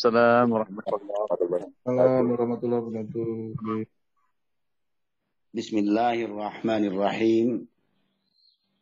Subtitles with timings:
[0.00, 1.76] Assalamualaikum warahmatullahi wabarakatuh.
[1.84, 3.84] Assalamualaikum warahmatullahi wabarakatuh.
[5.52, 7.68] Bismillahirrahmanirrahim.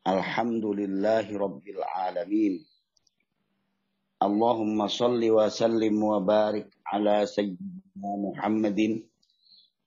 [0.06, 2.62] Alhamdulillahi rabbil alamin.
[4.22, 9.02] Allahumma salli wa sallim wa barik ala sayyidina Muhammadin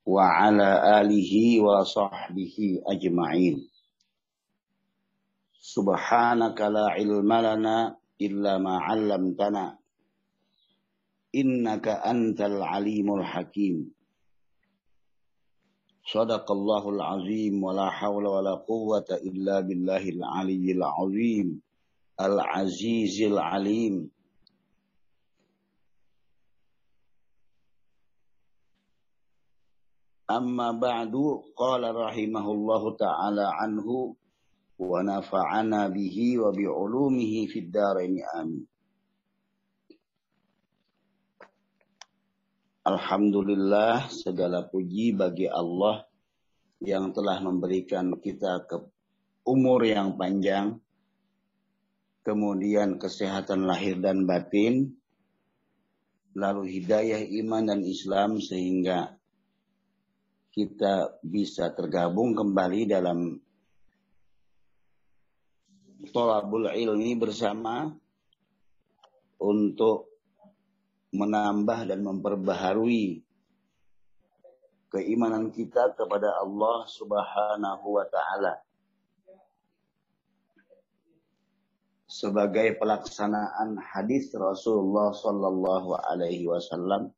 [0.04, 3.72] wa ala alihi wa sahbihi ajma'in.
[5.64, 9.80] Subhanaka la ilma lana illa ma 'allamtana
[11.36, 13.92] إنك أنت العليم الحكيم.
[16.06, 21.62] صدق الله العظيم ولا حول ولا قوة إلا بالله العلي العظيم
[22.20, 24.12] العزيز العليم.
[30.32, 31.14] أما بعد
[31.56, 34.16] قال رحمه الله تعالى عنه
[34.80, 38.71] ونفعنا به وبعلومه في الدارين آمين.
[42.82, 46.02] Alhamdulillah segala puji bagi Allah
[46.82, 48.82] yang telah memberikan kita ke
[49.46, 50.82] umur yang panjang,
[52.26, 54.98] kemudian kesehatan lahir dan batin,
[56.34, 59.14] lalu hidayah iman dan Islam sehingga
[60.50, 63.38] kita bisa tergabung kembali dalam
[66.10, 67.94] tolabul ilmi bersama
[69.38, 70.11] untuk
[71.12, 73.20] menambah dan memperbaharui
[74.92, 78.60] keimanan kita kepada Allah Subhanahu wa taala.
[82.12, 87.16] Sebagai pelaksanaan hadis Rasulullah sallallahu alaihi wasallam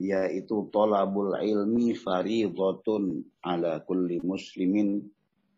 [0.00, 5.04] yaitu tolabul ilmi faridhatun ala kulli muslimin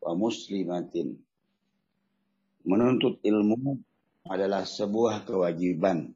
[0.02, 1.14] wa muslimatin.
[2.66, 3.78] Menuntut ilmu
[4.26, 6.10] adalah sebuah kewajiban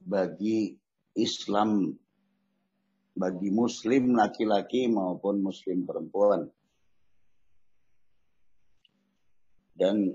[0.00, 0.74] bagi
[1.16, 1.92] Islam,
[3.12, 6.48] bagi Muslim laki-laki maupun Muslim perempuan.
[9.76, 10.12] Dan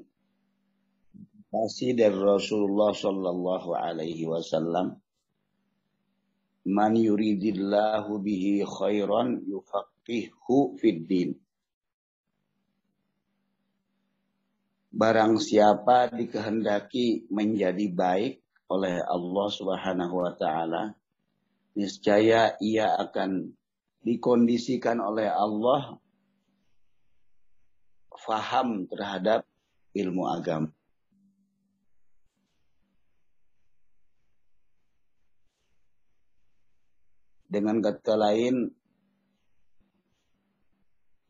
[1.50, 4.98] kasih dari Rasulullah Sallallahu Alaihi Wasallam,
[6.70, 11.30] man yuridillahu bihi khairan yufaqihu fid din.
[14.96, 20.98] Barang siapa dikehendaki menjadi baik oleh Allah Subhanahu wa taala,
[21.78, 23.54] niscaya ia akan
[24.06, 25.98] dikondisikan oleh Allah
[28.26, 29.46] faham terhadap
[29.94, 30.70] ilmu agama.
[37.46, 38.68] Dengan kata lain,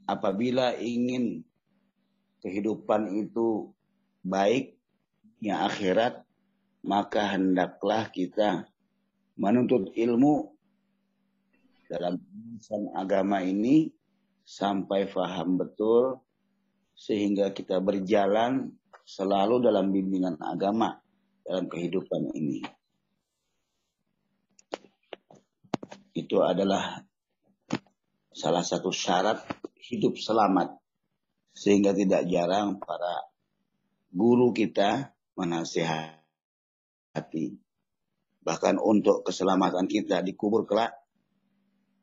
[0.09, 1.45] apabila ingin
[2.41, 3.69] kehidupan itu
[4.25, 4.73] baik,
[5.37, 6.24] ya akhirat,
[6.85, 8.69] maka hendaklah kita
[9.41, 10.53] menuntut ilmu
[11.89, 13.89] dalam urusan agama ini
[14.45, 16.21] sampai faham betul
[16.93, 21.01] sehingga kita berjalan selalu dalam bimbingan agama
[21.41, 22.61] dalam kehidupan ini.
[26.15, 27.01] Itu adalah
[28.31, 29.41] salah satu syarat
[29.89, 30.77] hidup selamat
[31.51, 33.25] sehingga tidak jarang para
[34.13, 36.24] guru kita menasihati
[37.15, 37.55] hati.
[38.43, 40.93] Bahkan untuk keselamatan kita di kubur kelak,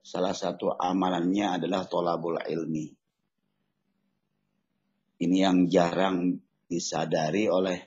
[0.03, 2.91] salah satu amalannya adalah tolabul ilmi.
[5.23, 6.35] Ini yang jarang
[6.67, 7.79] disadari oleh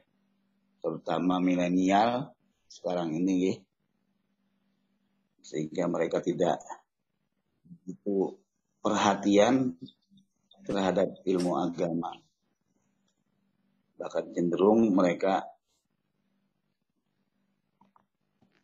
[0.80, 2.31] terutama milenial
[2.69, 3.56] sekarang ini ya.
[5.44, 6.64] Sehingga mereka tidak
[7.85, 8.40] itu
[8.80, 9.75] perhatian
[10.64, 12.16] terhadap ilmu agama.
[14.00, 15.54] Bahkan cenderung mereka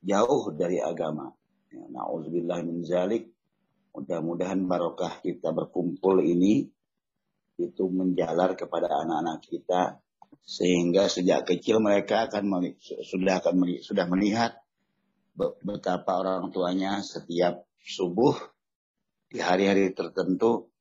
[0.02, 1.32] jauh dari agama.
[1.72, 3.32] Ya, Na'udzubillah min zalik.
[3.92, 6.64] Mudah-mudahan barokah kita berkumpul ini
[7.60, 10.00] itu menjalar kepada anak-anak kita
[10.42, 12.74] sehingga sejak kecil mereka akan
[13.04, 14.58] sudah akan sudah melihat
[15.38, 18.34] betapa orang tuanya setiap subuh
[19.32, 20.72] di hari-hari tertentu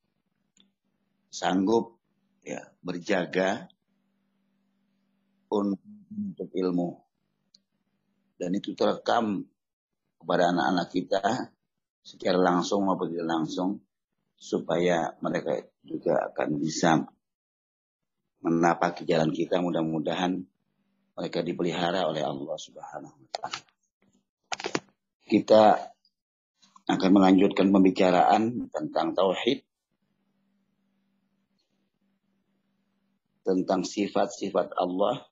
[1.31, 1.99] sanggup
[2.41, 3.69] ya berjaga
[5.51, 7.00] untuk ilmu
[8.41, 9.45] dan itu terekam
[10.17, 11.23] kepada anak-anak kita
[12.01, 13.77] secara langsung maupun tidak langsung
[14.33, 17.05] supaya mereka juga akan bisa
[18.41, 20.41] menapaki jalan kita mudah-mudahan
[21.13, 23.61] mereka dipelihara oleh Allah Subhanahu wa taala.
[25.29, 25.61] Kita
[26.89, 29.61] akan melanjutkan pembicaraan tentang tauhid
[33.45, 35.30] tentang sifat-sifat Allah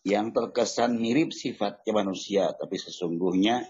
[0.00, 3.68] yang terkesan mirip sifatnya manusia, tapi sesungguhnya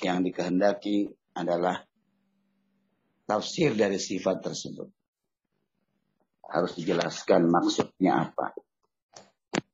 [0.00, 1.84] yang dikehendaki adalah
[3.28, 4.88] tafsir dari sifat tersebut.
[6.48, 8.56] Harus dijelaskan maksudnya apa.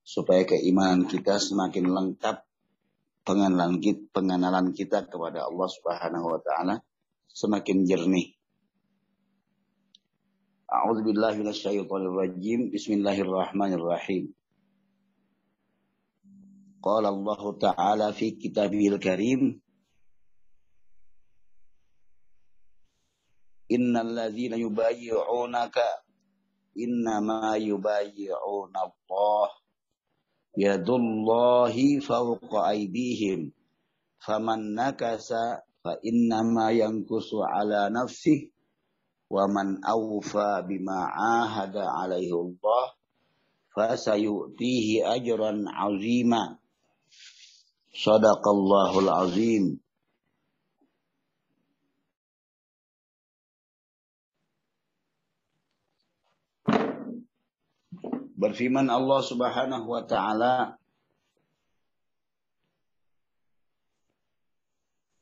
[0.02, 2.42] Supaya keimanan kita semakin lengkap
[3.22, 6.82] pengenalan kita, kepada Allah Subhanahu wa taala
[7.30, 8.34] semakin jernih.
[10.66, 11.14] A'udzu.
[12.74, 14.34] Bismillahirrahmanirrahim.
[16.84, 19.60] Allah Ta'ala fi kitabihil karim
[23.70, 25.86] Innal ladzina yubayyi'unaka
[26.74, 29.48] innama yubayyi'una Allah
[30.58, 33.54] yadullahi fawqa aydihim
[34.18, 38.50] faman nakasa fa innama yankusu ala nafsih
[39.30, 42.84] wa man awfa bima ahada alaihi Allah
[43.70, 46.59] fasayu'tihi ajran azima
[47.94, 49.64] sadaqallahul azim.
[58.40, 60.80] Berfirman Allah Subhanahu wa taala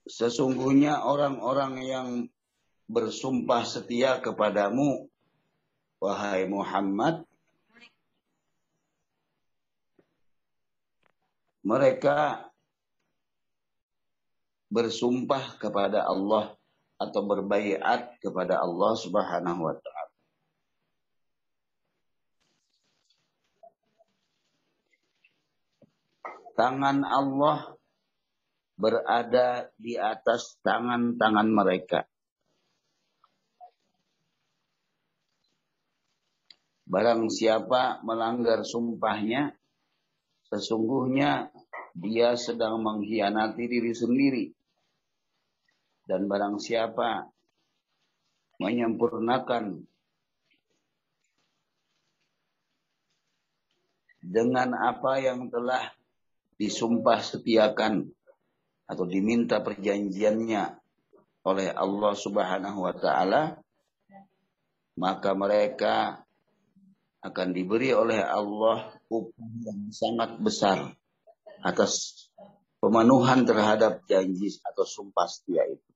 [0.08, 2.08] Sesungguhnya orang-orang yang
[2.88, 5.04] bersumpah setia kepadamu
[6.00, 7.28] wahai Muhammad
[11.60, 12.47] mereka
[14.68, 16.56] bersumpah kepada Allah
[17.00, 19.98] atau berbaiat kepada Allah Subhanahu wa taala
[26.58, 27.78] tangan Allah
[28.74, 32.02] berada di atas tangan-tangan mereka.
[36.88, 39.54] Barang siapa melanggar sumpahnya,
[40.50, 41.52] sesungguhnya
[41.94, 44.57] dia sedang mengkhianati diri sendiri.
[46.08, 47.28] Dan barang siapa
[48.56, 49.84] menyempurnakan
[54.24, 55.92] dengan apa yang telah
[56.56, 58.08] disumpah setiakan
[58.88, 60.80] atau diminta perjanjiannya
[61.44, 63.60] oleh Allah Subhanahu wa taala
[64.98, 66.24] maka mereka
[67.22, 70.92] akan diberi oleh Allah upah yang sangat besar
[71.62, 72.26] atas
[72.78, 75.90] pemenuhan terhadap janji atau sumpah setia itu.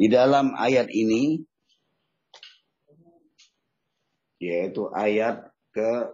[0.00, 1.44] Di dalam ayat ini,
[4.40, 6.08] yaitu ayat ke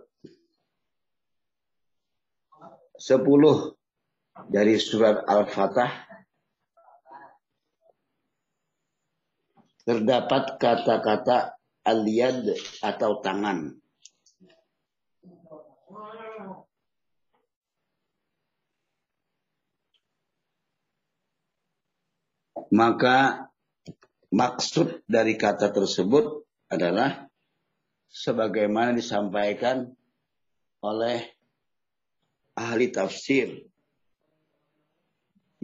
[2.99, 3.23] 10
[4.51, 6.03] dari surat Al-Fatah,
[9.87, 11.55] terdapat kata-kata
[11.87, 13.71] aliyad atau tangan.
[22.75, 23.47] Maka
[24.37, 27.25] Maksud dari kata tersebut adalah
[28.13, 29.89] sebagaimana disampaikan
[30.85, 31.25] oleh
[32.53, 33.65] ahli tafsir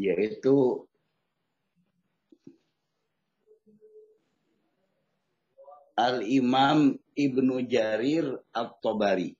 [0.01, 0.89] yaitu
[5.93, 9.37] Al-Imam Ibnu Jarir At-Tabari.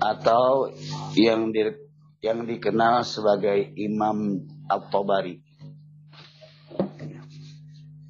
[0.00, 0.70] Atau
[1.16, 1.72] yang di,
[2.20, 5.40] yang dikenal sebagai Imam At-Tabari.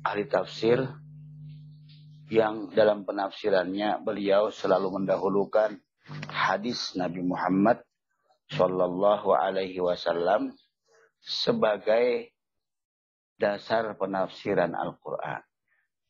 [0.07, 0.83] Ahli tafsir
[2.31, 5.79] yang dalam penafsirannya beliau selalu mendahulukan
[6.31, 7.83] hadis Nabi Muhammad
[8.51, 10.55] Shallallahu Alaihi Wasallam
[11.23, 12.31] sebagai
[13.37, 15.43] dasar penafsiran Al-Quran.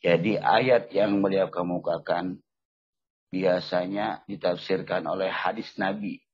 [0.04, 2.44] Jadi ayat yang beliau kemukakan
[3.36, 6.26] biasanya ditafsirkan oleh hadis Nabi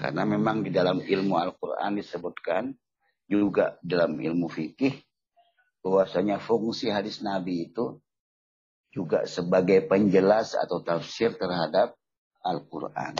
[0.00, 2.72] karena memang di dalam ilmu Al-Quran disebutkan,
[3.28, 4.96] juga dalam ilmu fikih,
[5.84, 8.00] bahwasanya fungsi hadis Nabi itu
[8.96, 11.92] juga sebagai penjelas atau tafsir terhadap
[12.40, 13.12] Al-Quran.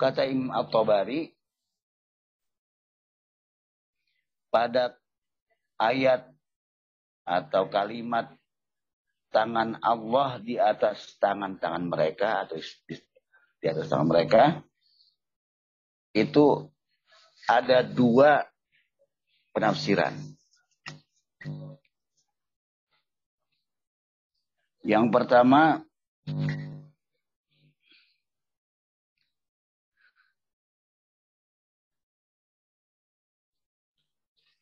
[0.00, 1.36] Kata Imam At-Tabari,
[4.48, 4.96] pada
[5.76, 6.32] ayat
[7.28, 8.32] atau kalimat
[9.34, 12.54] tangan Allah di atas tangan-tangan mereka atau
[12.86, 14.62] di, atas tangan mereka
[16.14, 16.70] itu
[17.50, 18.46] ada dua
[19.50, 20.14] penafsiran.
[24.86, 25.82] Yang pertama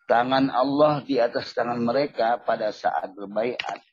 [0.08, 3.91] tangan Allah di atas tangan mereka pada saat berbaikat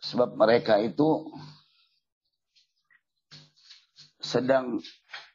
[0.00, 1.28] Sebab mereka itu
[4.20, 4.80] sedang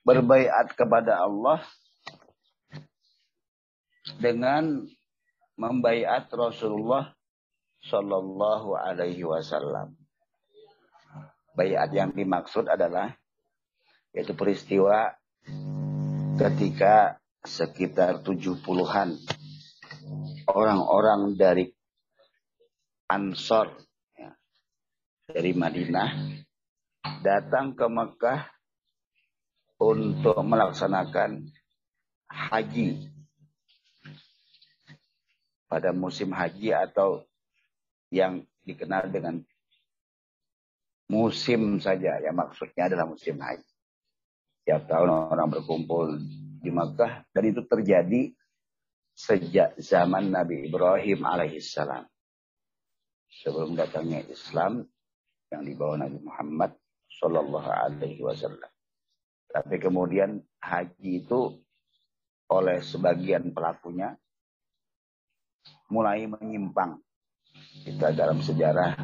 [0.06, 1.62] berbaiat kepada Allah
[4.22, 4.86] dengan
[5.58, 7.14] membaiat Rasulullah
[7.86, 9.94] Shallallahu Alaihi Wasallam.
[11.56, 13.16] Bayat yang dimaksud adalah
[14.12, 15.12] yaitu peristiwa
[16.36, 19.16] ketika sekitar tujuh puluhan
[20.50, 21.72] orang-orang dari
[23.06, 23.72] Ansor
[25.26, 26.38] dari Madinah
[27.26, 28.46] datang ke Mekah
[29.82, 31.50] untuk melaksanakan
[32.30, 33.10] haji
[35.66, 37.26] pada musim haji atau
[38.14, 39.42] yang dikenal dengan
[41.10, 43.66] musim saja ya maksudnya adalah musim haji.
[44.66, 46.22] Tiap tahun orang berkumpul
[46.62, 48.34] di Makkah dan itu terjadi
[49.14, 52.06] sejak zaman Nabi Ibrahim alaihissalam.
[53.30, 54.86] Sebelum datangnya Islam
[55.54, 56.72] yang dibawa Nabi Muhammad
[57.10, 58.72] Shallallahu alaihi wasallam.
[59.50, 61.56] Tapi kemudian haji itu
[62.52, 64.14] oleh sebagian pelakunya
[65.90, 67.00] mulai menyimpang.
[67.88, 69.00] Kita dalam sejarah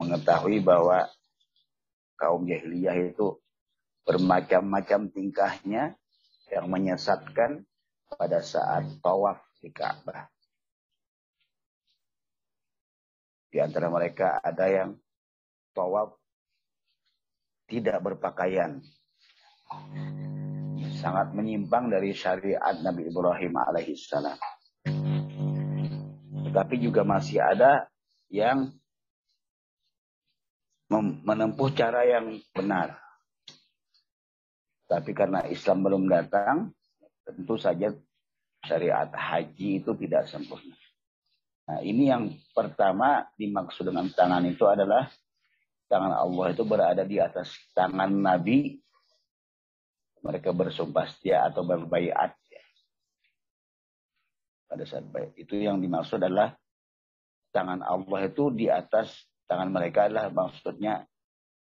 [0.00, 1.06] mengetahui bahwa
[2.16, 3.36] kaum jahiliyah itu
[4.04, 5.96] bermacam-macam tingkahnya
[6.52, 7.64] yang menyesatkan
[8.04, 10.33] pada saat tawaf di Ka'bah.
[13.54, 14.98] Di antara mereka ada yang
[15.78, 16.18] tawaf
[17.70, 18.82] tidak berpakaian.
[20.98, 24.34] Sangat menyimpang dari syariat Nabi Ibrahim alaihissalam.
[26.50, 27.86] Tetapi juga masih ada
[28.26, 28.74] yang
[31.22, 32.98] menempuh cara yang benar.
[34.90, 36.74] Tapi karena Islam belum datang,
[37.22, 37.94] tentu saja
[38.66, 40.74] syariat haji itu tidak sempurna.
[41.64, 45.08] Nah, ini yang pertama dimaksud dengan tangan itu adalah
[45.88, 48.76] tangan Allah itu berada di atas tangan Nabi.
[50.24, 52.36] Mereka bersumpah setia atau berbaiat.
[54.64, 55.38] Pada saat baik.
[55.38, 56.56] Itu yang dimaksud adalah
[57.54, 59.12] tangan Allah itu di atas
[59.46, 61.06] tangan mereka adalah maksudnya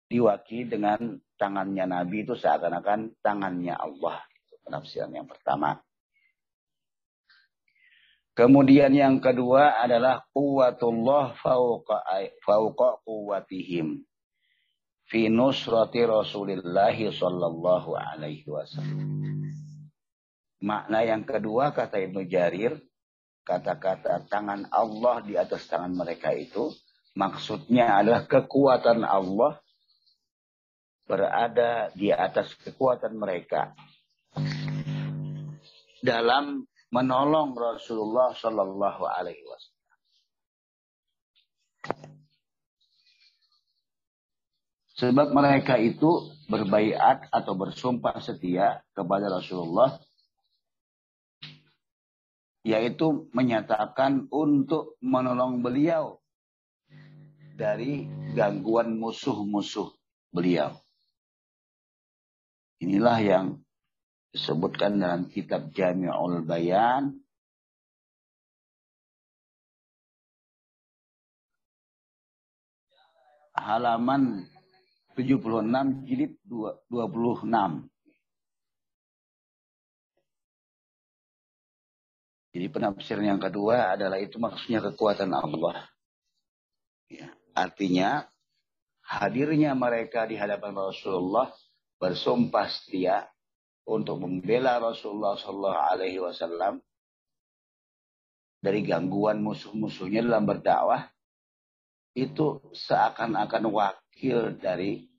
[0.08, 4.22] diwakili dengan tangannya Nabi itu seakan-akan tangannya Allah.
[4.48, 5.76] Itu penafsiran yang pertama.
[8.32, 12.00] Kemudian yang kedua adalah kuwatullah fauqa
[12.40, 14.08] fauqa quwwatihim
[15.04, 19.44] fi nusrati Rasulillah sallallahu alaihi wasallam.
[20.64, 22.80] Makna yang kedua kata Ibnu Jarir,
[23.44, 26.72] kata-kata tangan Allah di atas tangan mereka itu
[27.12, 29.60] Maksudnya adalah kekuatan Allah
[31.04, 33.76] berada di atas kekuatan mereka
[36.00, 39.80] dalam menolong Rasulullah Shallallahu Alaihi Wasallam.
[45.02, 49.98] Sebab mereka itu berbaiat atau bersumpah setia kepada Rasulullah
[52.62, 56.22] yaitu menyatakan untuk menolong beliau
[57.58, 58.06] dari
[58.38, 59.90] gangguan musuh-musuh
[60.30, 60.78] beliau.
[62.78, 63.46] Inilah yang
[64.32, 67.20] disebutkan dalam kitab Jami'ul Bayan
[73.52, 74.48] halaman
[75.12, 77.44] 76 jilid 26.
[82.52, 85.88] Jadi penafsiran yang kedua adalah itu maksudnya kekuatan Allah.
[87.08, 87.32] Ya.
[87.56, 88.28] Artinya
[89.04, 91.48] hadirnya mereka di hadapan Rasulullah
[91.96, 93.31] bersumpah setia
[93.88, 96.78] untuk membela Rasulullah Shallallahu Alaihi Wasallam
[98.62, 101.10] dari gangguan musuh-musuhnya dalam berdakwah
[102.14, 105.10] itu seakan-akan wakil dari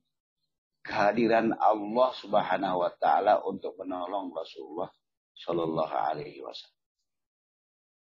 [0.85, 4.91] kehadiran Allah Subhanahu wa taala untuk menolong Rasulullah
[5.33, 6.81] Shallallahu alaihi wasallam.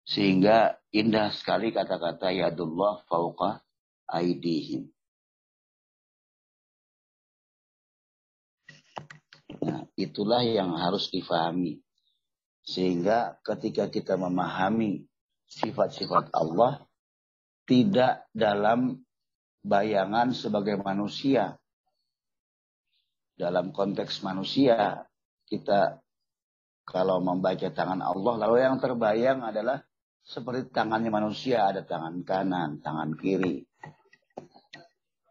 [0.04, 3.64] Sehingga indah sekali kata-kata yadullah fauqa
[4.12, 4.92] aidihim.
[9.64, 11.80] Nah, itulah yang harus difahami.
[12.64, 15.04] Sehingga ketika kita memahami
[15.48, 16.84] sifat-sifat Allah,
[17.64, 19.04] tidak dalam
[19.64, 21.56] bayangan sebagai manusia.
[23.34, 25.04] Dalam konteks manusia,
[25.48, 26.04] kita
[26.84, 29.80] kalau membaca tangan Allah, lalu yang terbayang adalah
[30.24, 33.64] seperti tangannya manusia, ada tangan kanan, tangan kiri.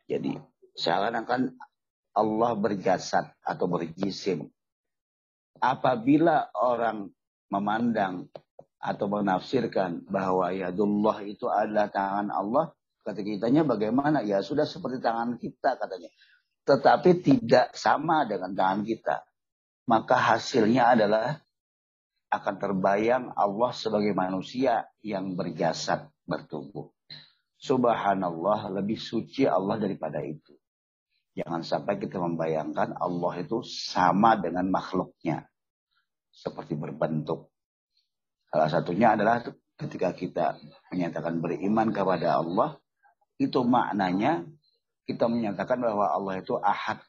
[0.09, 0.37] Jadi
[0.77, 1.57] seakan-akan
[2.13, 4.49] Allah berjasad atau berjisim.
[5.63, 7.07] apabila orang
[7.47, 8.27] memandang
[8.83, 12.75] atau menafsirkan bahwa yadullah itu adalah tangan Allah,
[13.07, 14.27] kata kitanya bagaimana?
[14.27, 16.11] Ya sudah seperti tangan kita katanya.
[16.67, 19.23] Tetapi tidak sama dengan tangan kita.
[19.87, 21.39] Maka hasilnya adalah
[22.33, 26.91] akan terbayang Allah sebagai manusia yang berjasad bertubuh.
[27.63, 30.59] Subhanallah lebih suci Allah daripada itu.
[31.33, 35.49] Jangan sampai kita membayangkan Allah itu sama dengan makhluknya.
[36.29, 37.49] Seperti berbentuk.
[38.53, 39.41] Salah satunya adalah
[39.81, 40.61] ketika kita
[40.93, 42.77] menyatakan beriman kepada Allah,
[43.41, 44.45] itu maknanya
[45.09, 47.01] kita menyatakan bahwa Allah itu ahad.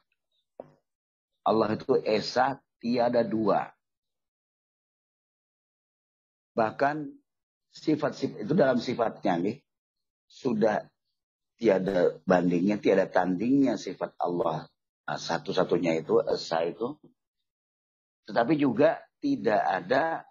[1.44, 3.68] Allah itu esa, tiada dua.
[6.56, 7.12] Bahkan
[7.76, 9.56] sifat-sifat itu dalam sifatnya nih,
[10.24, 10.88] sudah
[11.58, 14.66] tiada bandingnya, tiada tandingnya sifat Allah.
[15.04, 16.96] Nah, satu-satunya itu, esa itu.
[18.24, 20.24] Tetapi juga tidak ada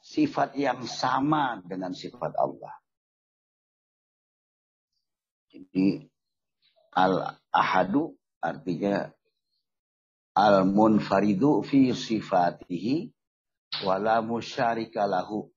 [0.00, 2.72] sifat yang sama dengan sifat Allah.
[5.50, 6.08] Jadi
[6.96, 9.10] al-ahadu artinya
[10.32, 13.12] al-munfaridu fi sifatihi
[13.84, 15.50] wala musyarika lahu.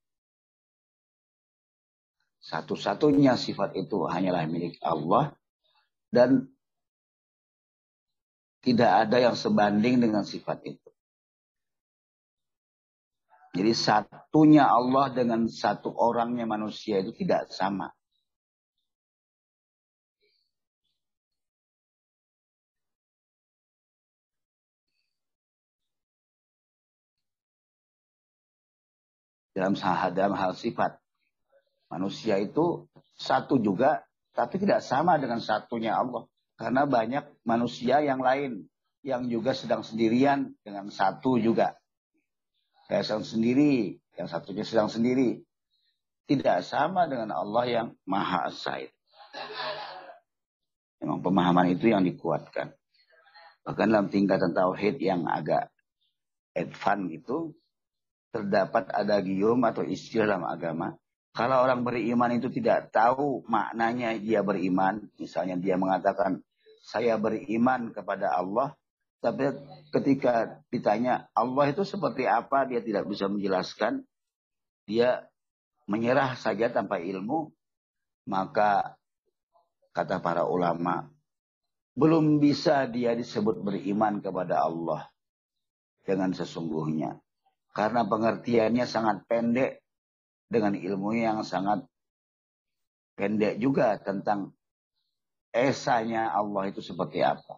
[2.44, 5.32] Satu-satunya sifat itu hanyalah milik Allah
[6.12, 6.52] dan
[8.60, 10.90] tidak ada yang sebanding dengan sifat itu.
[13.54, 17.88] Jadi satunya Allah dengan satu orangnya manusia itu tidak sama.
[29.54, 29.78] Dalam
[30.18, 31.03] dalam hal sifat.
[31.94, 34.02] Manusia itu satu juga,
[34.34, 36.26] tapi tidak sama dengan satunya Allah.
[36.58, 38.66] Karena banyak manusia yang lain
[39.06, 41.78] yang juga sedang sendirian dengan satu juga.
[42.90, 45.46] Saya sedang sendiri, yang satunya sedang sendiri.
[46.26, 48.90] Tidak sama dengan Allah yang Maha Asaid.
[51.04, 52.74] Memang pemahaman itu yang dikuatkan.
[53.68, 55.70] Bahkan dalam tingkatan tauhid yang agak
[56.56, 57.38] advance itu,
[58.34, 60.96] terdapat ada gium atau istilah agama.
[61.34, 66.46] Kalau orang beriman itu tidak tahu maknanya dia beriman, misalnya dia mengatakan,
[66.86, 68.78] saya beriman kepada Allah,
[69.24, 69.50] tapi
[69.90, 74.04] ketika ditanya Allah itu seperti apa, dia tidak bisa menjelaskan.
[74.84, 75.26] Dia
[75.88, 77.50] menyerah saja tanpa ilmu.
[78.28, 79.00] Maka
[79.96, 81.08] kata para ulama,
[81.96, 85.08] belum bisa dia disebut beriman kepada Allah
[86.04, 87.20] dengan sesungguhnya.
[87.72, 89.83] Karena pengertiannya sangat pendek
[90.54, 91.84] dengan ilmu yang sangat
[93.18, 94.54] pendek juga tentang
[95.50, 97.58] esanya Allah itu seperti apa.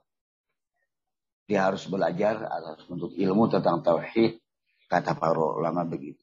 [1.46, 4.42] Dia harus belajar, harus menuntut ilmu tentang tauhid.
[4.90, 6.22] Kata para ulama begitu.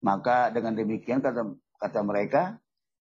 [0.00, 2.56] Maka dengan demikian kata, kata mereka,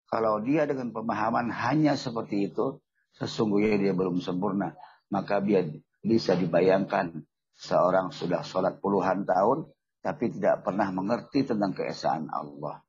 [0.06, 2.78] kalau dia dengan pemahaman hanya seperti itu,
[3.18, 4.78] sesungguhnya dia belum sempurna.
[5.10, 5.66] Maka dia
[6.02, 7.22] bisa dibayangkan
[7.58, 9.73] seorang sudah sholat puluhan tahun,
[10.04, 12.84] tapi tidak pernah mengerti tentang keesaan Allah.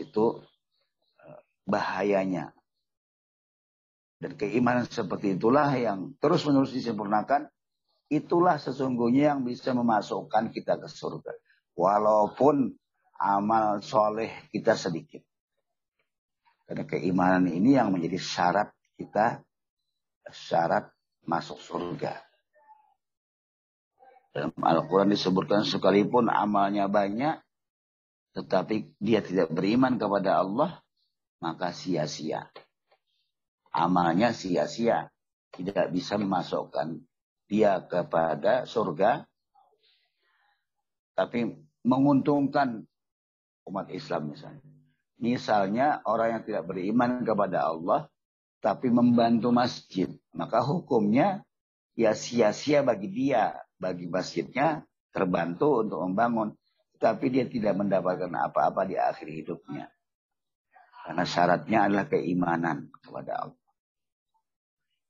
[0.00, 0.40] Itu
[1.20, 2.48] eh, bahayanya.
[4.16, 7.52] Dan keimanan seperti itulah yang terus-menerus disempurnakan.
[8.08, 11.36] Itulah sesungguhnya yang bisa memasukkan kita ke surga.
[11.76, 12.72] Walaupun
[13.20, 15.20] amal soleh kita sedikit.
[16.64, 19.44] Karena keimanan ini yang menjadi syarat kita,
[20.32, 20.88] syarat
[21.28, 22.27] masuk surga.
[24.32, 27.40] Dalam Al-Quran disebutkan sekalipun amalnya banyak,
[28.36, 30.78] tetapi dia tidak beriman kepada Allah,
[31.40, 32.46] maka sia-sia
[33.78, 35.06] amalnya sia-sia.
[35.48, 37.00] Tidak bisa memasukkan
[37.48, 39.24] dia kepada surga.
[41.16, 42.84] Tapi menguntungkan
[43.66, 44.62] umat Islam misalnya.
[45.18, 48.06] Misalnya orang yang tidak beriman kepada Allah.
[48.58, 50.10] Tapi membantu masjid.
[50.34, 51.46] Maka hukumnya
[51.94, 53.54] ya sia-sia bagi dia.
[53.78, 54.82] Bagi masjidnya
[55.14, 56.54] terbantu untuk membangun.
[56.98, 59.86] Tapi dia tidak mendapatkan apa-apa di akhir hidupnya.
[61.06, 63.58] Karena syaratnya adalah keimanan kepada Allah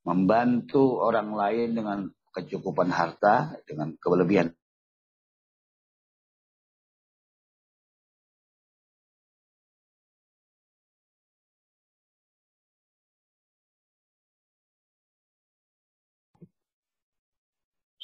[0.09, 1.99] membantu orang lain dengan
[2.33, 4.49] kecukupan harta, dengan kelebihan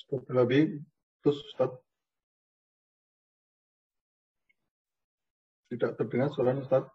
[0.09, 0.85] Ustaz Habib,
[1.23, 1.73] terus Ustaz.
[5.73, 6.94] Tidak terdengar suara Ustaz.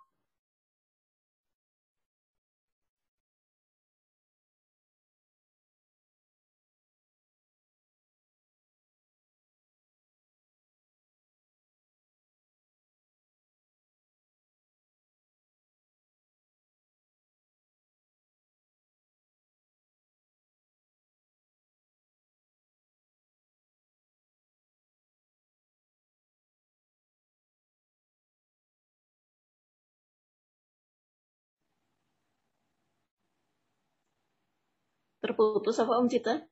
[35.50, 36.46] Terputus apa Om Cita?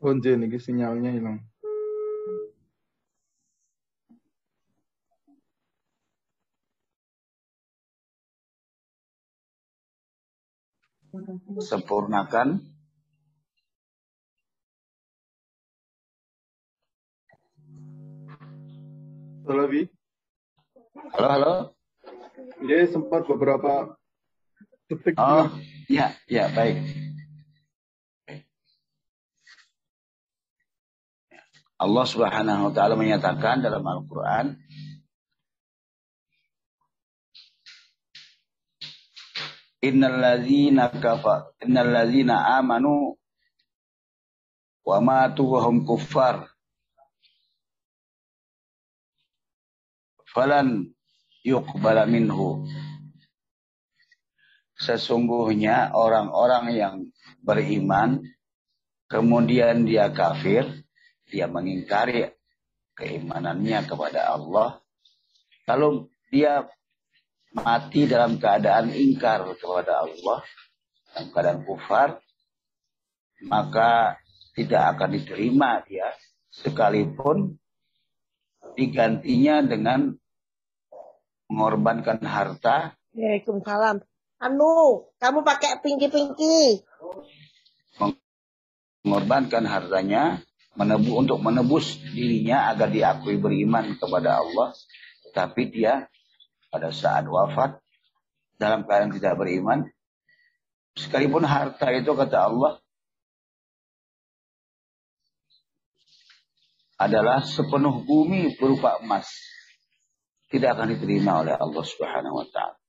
[0.00, 1.44] Oh, J nih sinyalnya hilang.
[11.60, 12.64] Sempurnakan
[19.44, 19.82] Halo, Bi.
[21.12, 21.54] Halo, halo.
[22.64, 23.99] Dia sempat beberapa
[24.90, 25.14] detik.
[25.14, 25.46] Oh,
[25.86, 26.82] ya, ya, baik.
[31.80, 34.52] Allah Subhanahu wa taala menyatakan dalam Al-Qur'an
[39.80, 43.16] Innal ladzina kafar innal ladzina amanu
[44.84, 46.52] wa matu wa hum kuffar
[50.28, 50.84] falan
[51.40, 52.60] yuqbala minhu
[54.80, 56.94] sesungguhnya orang-orang yang
[57.44, 58.24] beriman
[59.06, 60.64] kemudian dia kafir
[61.30, 62.34] dia mengingkari
[62.98, 64.82] keimanannya kepada Allah,
[65.64, 66.66] kalau dia
[67.54, 70.44] mati dalam keadaan ingkar kepada Allah,
[71.14, 72.08] dalam keadaan kufar,
[73.46, 74.20] maka
[74.52, 76.12] tidak akan diterima dia
[76.52, 77.56] sekalipun
[78.74, 80.12] digantinya dengan
[81.48, 82.98] mengorbankan harta.
[83.14, 84.02] Waalaikumsalam.
[84.40, 86.80] Anu, kamu pakai pinky-pinky.
[89.04, 90.40] Mengorbankan hartanya
[90.80, 94.72] menebu untuk menebus dirinya agar diakui beriman kepada Allah
[95.36, 96.08] tapi dia
[96.72, 97.84] pada saat wafat
[98.56, 99.88] dalam keadaan tidak beriman
[100.94, 102.72] sekalipun harta itu kata Allah
[107.00, 109.28] adalah sepenuh bumi berupa emas
[110.48, 112.79] tidak akan diterima oleh Allah Subhanahu wa taala.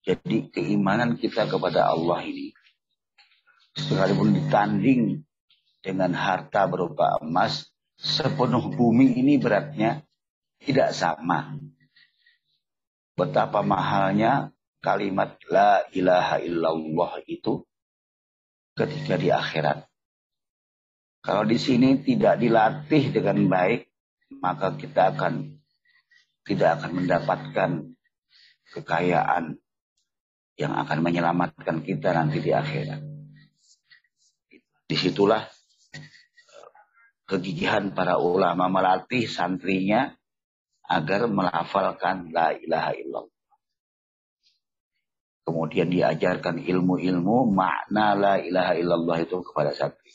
[0.00, 2.56] Jadi keimanan kita kepada Allah ini
[3.76, 5.22] sekalipun ditanding
[5.80, 7.68] dengan harta berupa emas
[8.00, 10.04] sepenuh bumi ini beratnya
[10.60, 11.56] tidak sama.
[13.12, 17.60] Betapa mahalnya kalimat la ilaha illallah itu
[18.72, 19.84] ketika di akhirat.
[21.20, 23.92] Kalau di sini tidak dilatih dengan baik,
[24.40, 25.60] maka kita akan
[26.48, 27.70] tidak akan mendapatkan
[28.72, 29.60] kekayaan
[30.58, 33.00] yang akan menyelamatkan kita nanti di akhirat.
[34.90, 35.46] Di situlah
[37.30, 40.10] kegigihan para ulama melatih santrinya
[40.90, 43.38] agar melafalkan la ilaha illallah.
[45.46, 50.10] Kemudian diajarkan ilmu-ilmu makna la ilaha illallah itu kepada santri.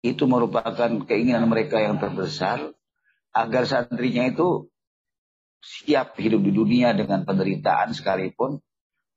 [0.00, 2.72] Itu merupakan keinginan mereka yang terbesar
[3.30, 4.69] agar santrinya itu
[5.60, 8.60] siap hidup di dunia dengan penderitaan sekalipun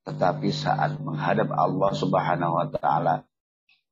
[0.03, 3.23] tetapi saat menghadap Allah Subhanahu wa taala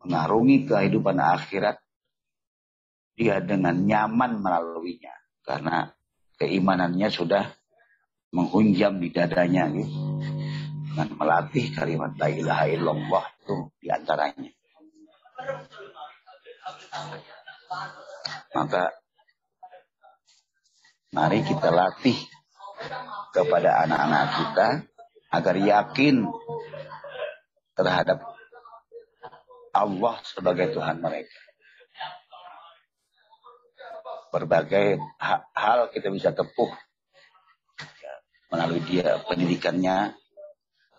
[0.04, 1.80] mengarungi kehidupan akhirat,
[3.16, 5.16] dia dengan nyaman melaluinya.
[5.42, 5.88] Karena
[6.36, 7.48] keimanannya sudah
[8.36, 10.20] menghunjam di dadanya gitu.
[10.92, 14.52] Dengan melatih kalimat la ilaha illallah itu di antaranya.
[18.52, 18.92] Maka
[21.16, 22.20] mari kita latih
[23.32, 24.68] kepada anak-anak kita
[25.32, 26.28] agar yakin
[27.76, 28.20] terhadap
[29.72, 31.40] Allah sebagai Tuhan mereka.
[34.32, 35.00] Berbagai
[35.56, 36.72] hal kita bisa tepuh
[38.52, 40.16] melalui dia pendidikannya.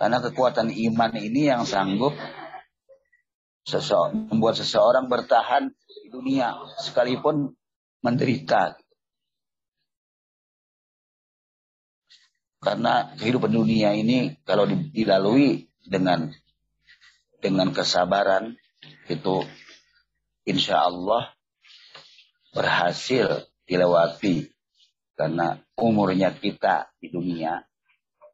[0.01, 2.17] Karena kekuatan iman ini yang sanggup
[4.27, 7.55] membuat seseorang bertahan di dunia sekalipun
[8.03, 8.82] menderita.
[12.63, 16.31] Karena kehidupan dunia ini kalau dilalui dengan
[17.43, 18.55] dengan kesabaran
[19.11, 19.43] itu
[20.47, 21.35] insya Allah
[22.55, 24.47] berhasil dilewati.
[25.19, 27.59] Karena umurnya kita di dunia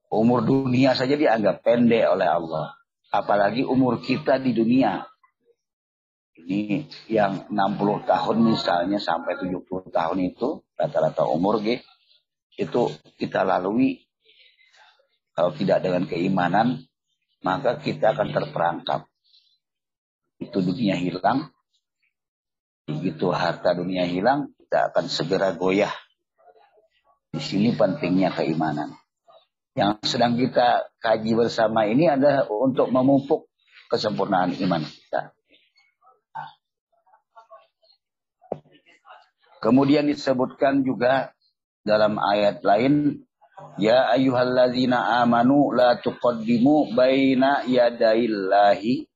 [0.09, 2.77] umur dunia saja dianggap pendek oleh Allah.
[3.09, 5.05] Apalagi umur kita di dunia.
[6.39, 11.83] Ini yang 60 tahun misalnya sampai 70 tahun itu rata-rata umur gitu
[12.59, 14.03] itu kita lalui
[15.39, 16.83] kalau tidak dengan keimanan
[17.47, 19.07] maka kita akan terperangkap.
[20.43, 21.55] Itu dunia hilang,
[22.87, 25.95] begitu harta dunia hilang, kita akan segera goyah.
[27.31, 28.99] Di sini pentingnya keimanan.
[29.79, 33.47] Yang sedang kita kaji bersama ini adalah untuk memupuk
[33.87, 35.31] kesempurnaan iman kita.
[39.63, 41.31] Kemudian disebutkan juga
[41.87, 43.27] dalam ayat lain
[43.79, 49.07] Ya ayyuhalladzina amanu la tuqaddimu baina yadayillahi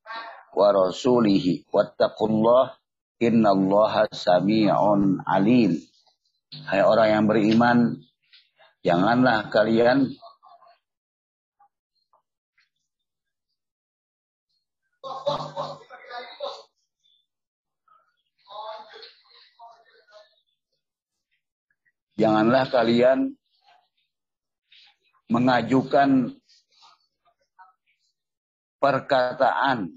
[0.55, 2.74] wa rasulihi wattaqullah
[3.22, 5.78] innallaha sami'un alim.
[6.66, 7.78] Hai orang yang beriman,
[8.83, 10.11] janganlah kalian
[22.12, 23.35] Janganlah kalian
[25.33, 26.37] mengajukan
[28.77, 29.88] perkataan.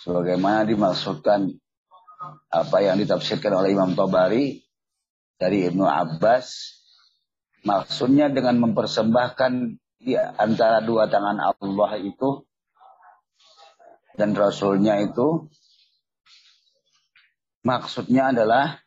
[0.00, 1.52] Sebagaimana dimaksudkan
[2.48, 4.64] apa yang ditafsirkan oleh Imam Tabari
[5.36, 6.80] dari Ibnu Abbas
[7.64, 9.52] maksudnya dengan mempersembahkan
[10.00, 12.44] di antara dua tangan Allah itu
[14.16, 15.48] dan Rasulnya itu
[17.64, 18.80] maksudnya adalah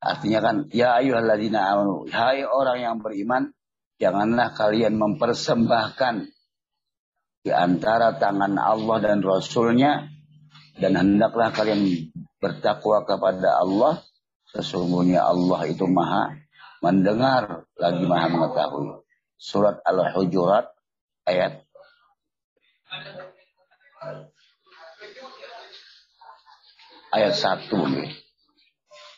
[0.00, 3.52] artinya kan ya ayyuhalladzina amanu hai orang yang beriman
[3.96, 6.28] janganlah kalian mempersembahkan
[7.46, 10.10] di antara tangan Allah dan Rasulnya
[10.82, 12.10] dan hendaklah kalian
[12.42, 14.02] bertakwa kepada Allah.
[14.50, 16.34] Sesungguhnya Allah itu maha
[16.82, 18.98] mendengar lagi maha mengetahui.
[19.36, 20.74] Surat Al-Hujurat
[21.28, 21.62] ayat
[27.14, 28.25] ayat 1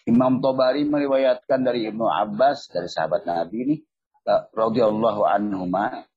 [0.09, 3.77] Imam Tobari meriwayatkan dari Ibnu Abbas dari sahabat Nabi ini
[4.57, 6.09] radhiyallahu anhuma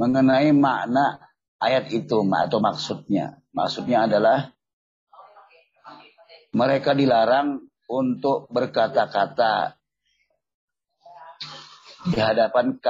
[0.00, 1.20] mengenai makna
[1.60, 3.36] ayat itu atau maksudnya.
[3.52, 4.48] Maksudnya adalah
[6.56, 9.76] mereka dilarang untuk berkata-kata
[12.08, 12.80] di hadapan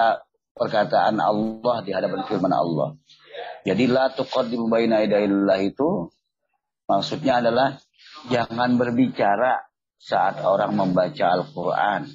[0.54, 2.94] perkataan Allah, di hadapan firman Allah.
[3.66, 6.10] Jadi la tuqaddimu baina itu
[6.86, 7.74] maksudnya adalah
[8.30, 9.71] jangan berbicara
[10.02, 12.10] saat orang membaca Al-Qur'an.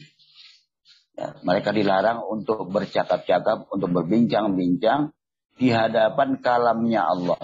[1.17, 5.15] Ya, mereka dilarang untuk bercakap-cakap, untuk berbincang-bincang
[5.57, 7.41] di hadapan kalamnya Allah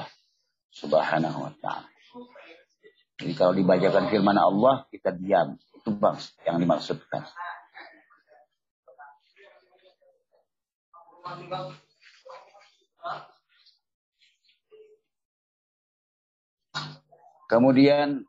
[0.75, 1.89] subhanahu wa ta'ala.
[3.23, 5.55] Jadi kalau dibacakan firman Allah, kita diam.
[5.79, 7.23] Itu bang yang dimaksudkan.
[17.47, 18.25] Kemudian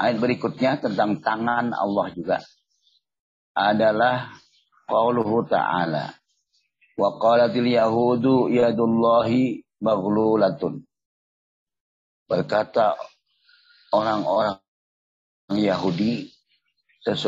[0.00, 2.40] Ayat berikutnya tentang tangan Allah juga
[3.52, 4.32] adalah
[4.88, 6.16] qauluhu ta'ala.
[6.96, 10.88] Wa qalatil yahudu yadullahi maghlulatun.
[12.24, 12.96] Berkata
[13.92, 14.56] orang-orang
[15.52, 16.32] Yahudi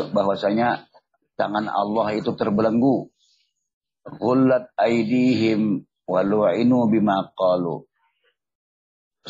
[0.09, 0.89] bahwasanya
[1.37, 3.13] tangan Allah itu terbelenggu.
[4.17, 7.85] Ghullat aidihim walu'inu bima qalu.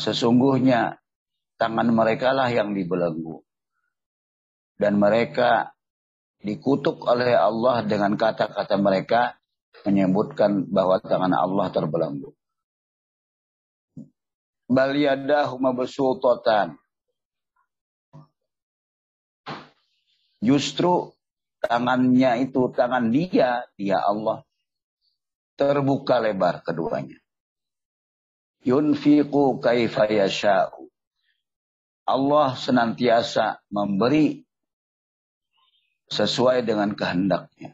[0.00, 1.03] Sesungguhnya
[1.64, 3.40] tangan mereka lah yang dibelenggu.
[4.76, 5.72] Dan mereka
[6.44, 9.40] dikutuk oleh Allah dengan kata-kata mereka
[9.88, 12.36] menyebutkan bahwa tangan Allah terbelenggu.
[14.68, 16.76] Baliyadahu mabsutotan.
[20.44, 21.16] Justru
[21.64, 24.44] tangannya itu tangan dia, dia Allah
[25.56, 27.16] terbuka lebar keduanya.
[28.60, 30.84] Yunfiqu kaifa yasha'u
[32.04, 34.44] Allah senantiasa memberi
[36.12, 37.72] sesuai dengan kehendaknya.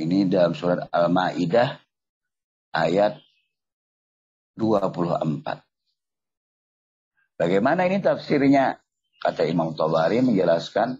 [0.00, 1.76] Ini dalam surat Al-Ma'idah
[2.72, 3.20] ayat
[4.56, 5.60] 24.
[7.36, 8.80] Bagaimana ini tafsirnya?
[9.22, 10.98] Kata Imam Tabari menjelaskan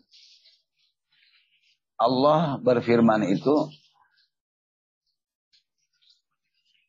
[1.98, 3.66] Allah berfirman itu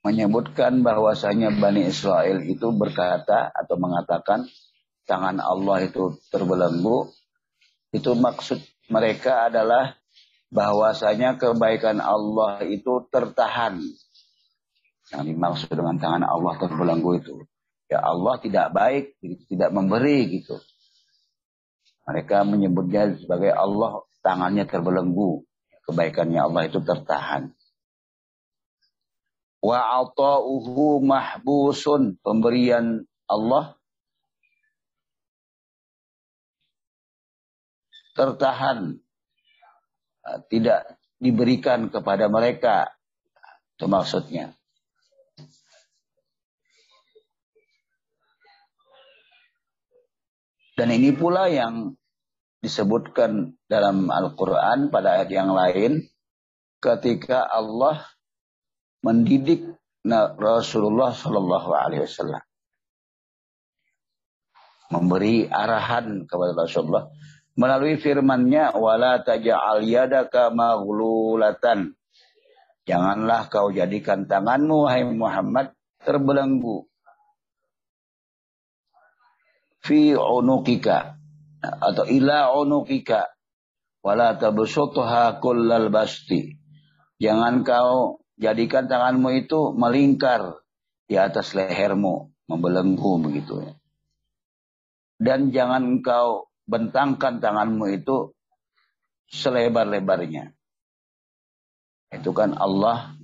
[0.03, 4.43] menyebutkan bahwasanya Bani Israel itu berkata atau mengatakan
[5.07, 7.07] tangan Allah itu terbelenggu,
[7.95, 8.59] itu maksud
[8.91, 9.95] mereka adalah
[10.51, 13.79] bahwasanya kebaikan Allah itu tertahan.
[15.11, 17.35] Yang dimaksud dengan tangan Allah terbelenggu itu.
[17.87, 19.15] Ya Allah tidak baik,
[19.47, 20.59] tidak memberi gitu.
[22.03, 25.47] Mereka menyebutnya sebagai Allah tangannya terbelenggu.
[25.83, 27.51] Kebaikannya Allah itu tertahan
[29.63, 32.19] wa ata'uhu mahbusun.
[32.19, 33.79] Pemberian Allah.
[38.13, 38.99] Tertahan.
[40.51, 40.79] Tidak
[41.23, 42.91] diberikan kepada mereka.
[43.79, 44.51] Itu maksudnya.
[50.73, 51.93] Dan ini pula yang
[52.59, 56.01] disebutkan dalam Al-Quran pada ayat yang lain.
[56.83, 58.12] Ketika Allah
[59.03, 59.75] mendidik
[60.39, 62.43] Rasulullah Shallallahu Alaihi Wasallam,
[64.91, 67.11] memberi arahan kepada Rasulullah
[67.53, 69.85] melalui firman-Nya wala taj'al.
[72.83, 75.71] Janganlah kau jadikan tanganmu hai Muhammad
[76.03, 76.83] terbelenggu
[79.83, 81.15] fi unukika
[81.63, 83.31] atau ila unukika
[84.03, 86.59] wala tabsutha kullal basti.
[87.23, 90.63] Jangan kau jadikan tanganmu itu melingkar
[91.05, 93.73] di atas lehermu, membelenggu begitu ya.
[95.19, 98.33] Dan jangan engkau bentangkan tanganmu itu
[99.31, 100.51] selebar-lebarnya.
[102.13, 103.15] Itu kan Allah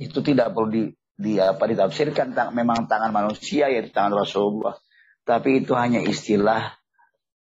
[0.00, 4.78] itu tidak perlu di, di apa ditafsirkan tang, memang tangan manusia yaitu tangan Rasulullah.
[5.24, 6.80] Tapi itu hanya istilah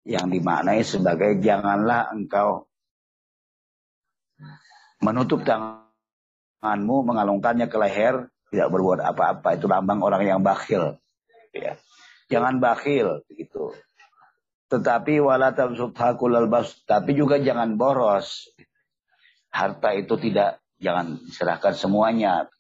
[0.07, 2.71] yang dimaknai sebagai janganlah engkau
[5.03, 5.42] menutup
[6.61, 10.99] tanganmu mengalungkannya ke leher tidak berbuat apa-apa itu lambang orang yang bakhil
[11.53, 11.77] ya
[12.29, 13.75] jangan bakhil begitu
[14.66, 18.51] tetapi wala tabsuthakulal bas tapi juga jangan boros.
[19.55, 22.51] Harta itu tidak jangan diserahkan semuanya.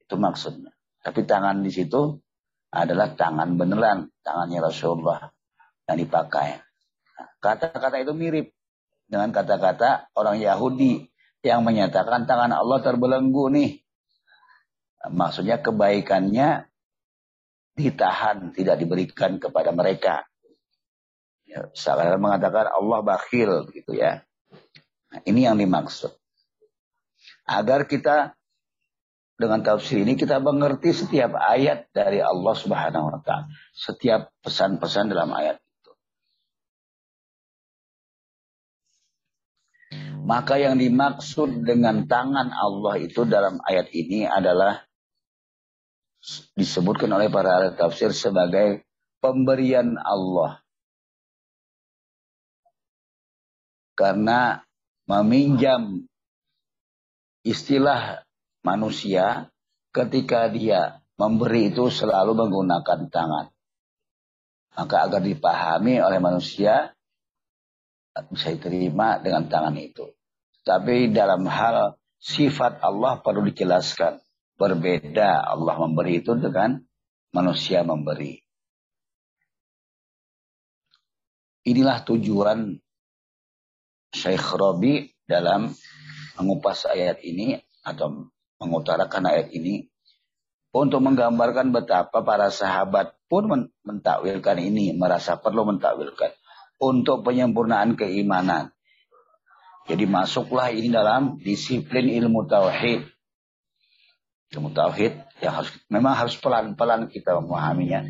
[0.00, 0.72] Itu maksudnya.
[1.04, 2.16] Tapi tangan di situ
[2.72, 5.28] adalah tangan beneran, tangannya Rasulullah
[5.84, 6.64] yang dipakai.
[7.20, 8.56] Nah, kata-kata itu mirip
[9.04, 11.11] dengan kata-kata orang Yahudi
[11.42, 13.70] yang menyatakan tangan Allah terbelenggu nih.
[15.10, 16.70] Maksudnya kebaikannya
[17.74, 20.22] ditahan, tidak diberikan kepada mereka.
[21.42, 21.66] Ya,
[22.16, 24.22] mengatakan Allah bakhil gitu ya.
[25.10, 26.14] Nah, ini yang dimaksud.
[27.44, 28.38] Agar kita
[29.34, 35.34] dengan tafsir ini kita mengerti setiap ayat dari Allah Subhanahu wa taala, setiap pesan-pesan dalam
[35.34, 35.61] ayat
[40.22, 44.86] Maka yang dimaksud dengan tangan Allah itu dalam ayat ini adalah
[46.54, 48.86] disebutkan oleh para ahli tafsir sebagai
[49.18, 50.62] pemberian Allah
[53.92, 54.56] Karena
[55.04, 56.08] meminjam
[57.44, 58.24] istilah
[58.64, 59.52] manusia
[59.92, 63.46] ketika dia memberi itu selalu menggunakan tangan.
[64.72, 66.96] Maka agar dipahami oleh manusia
[68.12, 70.12] bisa diterima dengan tangan itu.
[70.62, 74.20] Tapi dalam hal sifat Allah perlu dijelaskan.
[74.52, 76.78] Berbeda Allah memberi itu dengan
[77.34, 78.38] manusia memberi.
[81.66, 82.78] Inilah tujuan
[84.12, 85.72] Syekh Robi dalam
[86.36, 88.28] mengupas ayat ini atau
[88.60, 89.88] mengutarakan ayat ini
[90.70, 93.48] untuk menggambarkan betapa para sahabat pun
[93.82, 96.32] mentakwilkan ini, merasa perlu mentakwilkan
[96.82, 98.74] untuk penyempurnaan keimanan.
[99.86, 103.06] Jadi masuklah ini dalam disiplin ilmu tauhid.
[104.58, 108.02] Ilmu tauhid yang harus memang harus pelan-pelan kita memahaminya.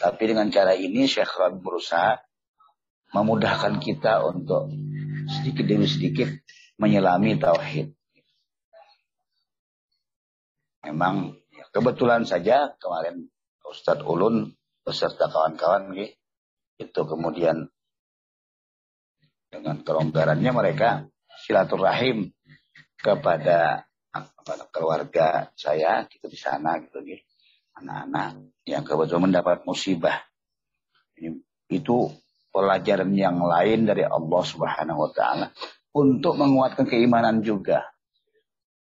[0.00, 2.18] Tapi dengan cara ini Syekh Rabi berusaha
[3.12, 4.72] memudahkan kita untuk
[5.30, 6.28] sedikit demi sedikit
[6.80, 7.92] menyelami tauhid.
[10.84, 11.38] Memang
[11.72, 13.28] kebetulan saja kemarin
[13.64, 14.52] Ustadz Ulun
[14.84, 15.96] beserta kawan-kawan
[16.76, 17.72] itu kemudian
[19.54, 21.06] dengan kelonggarannya mereka
[21.46, 22.34] silaturahim
[22.98, 23.86] kepada
[24.74, 26.98] keluarga saya gitu di sana gitu
[27.78, 30.22] anak-anak yang kebetulan mendapat musibah
[31.18, 31.38] ini
[31.70, 32.10] itu
[32.54, 35.46] pelajaran yang lain dari Allah Subhanahu wa taala
[35.94, 37.86] untuk menguatkan keimanan juga.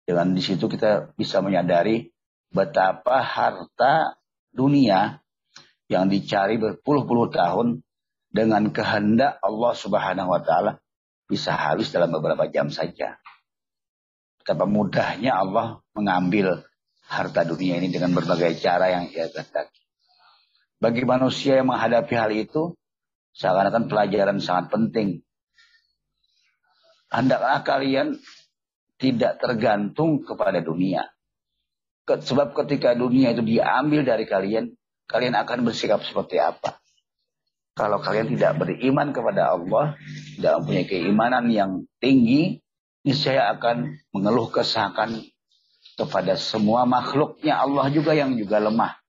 [0.04, 2.08] Dengan di situ kita bisa menyadari
[2.50, 4.18] betapa harta
[4.50, 5.22] dunia
[5.92, 7.84] yang dicari berpuluh-puluh tahun
[8.30, 10.78] dengan kehendak Allah Subhanahu wa taala
[11.30, 13.18] bisa habis dalam beberapa jam saja.
[14.42, 16.66] Betapa mudahnya Allah mengambil
[17.06, 19.82] harta dunia ini dengan berbagai cara yang ia kehendaki.
[20.80, 22.80] Bagi manusia yang menghadapi hal itu,
[23.40, 25.24] Seakan-akan pelajaran sangat penting.
[27.08, 28.20] Hendaklah kalian
[29.00, 31.08] tidak tergantung kepada dunia.
[32.04, 34.76] Sebab ketika dunia itu diambil dari kalian,
[35.06, 36.82] kalian akan bersikap seperti apa?
[37.80, 39.96] Kalau kalian tidak beriman kepada Allah,
[40.36, 42.60] tidak mempunyai keimanan yang tinggi,
[43.08, 45.24] niscaya akan mengeluh kesahkan
[45.96, 49.00] kepada semua makhluknya Allah juga yang juga lemah.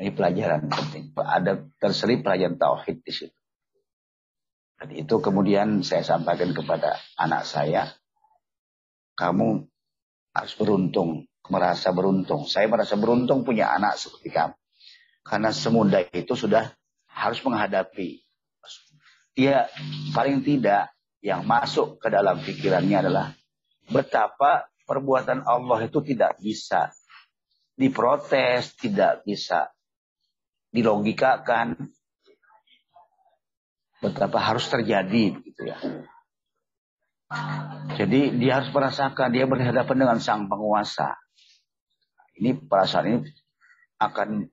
[0.00, 1.12] Ini pelajaran penting.
[1.12, 3.36] Ada terselip pelajaran tauhid di situ.
[4.80, 7.92] Dan itu kemudian saya sampaikan kepada anak saya,
[9.12, 9.68] kamu
[10.32, 12.48] harus beruntung, merasa beruntung.
[12.48, 14.56] Saya merasa beruntung punya anak seperti kamu.
[15.20, 16.79] Karena semudah itu sudah
[17.20, 18.24] harus menghadapi.
[19.36, 19.68] Dia
[20.16, 20.88] paling tidak
[21.20, 23.36] yang masuk ke dalam pikirannya adalah
[23.92, 26.88] betapa perbuatan Allah itu tidak bisa
[27.76, 29.68] diprotes, tidak bisa
[30.72, 31.76] dilogikakan,
[34.00, 35.78] betapa harus terjadi begitu ya.
[38.00, 41.14] Jadi dia harus merasakan dia berhadapan dengan sang penguasa.
[42.40, 43.18] Ini perasaan ini
[44.00, 44.48] akan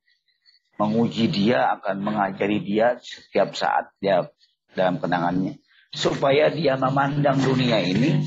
[0.78, 4.30] menguji dia, akan mengajari dia setiap saat dia
[4.78, 5.58] dalam kenangannya.
[5.90, 8.22] Supaya dia memandang dunia ini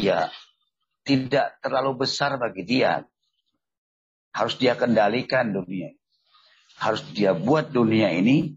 [0.00, 0.32] ya
[1.04, 3.04] tidak terlalu besar bagi dia.
[4.32, 5.92] Harus dia kendalikan dunia.
[6.80, 8.56] Harus dia buat dunia ini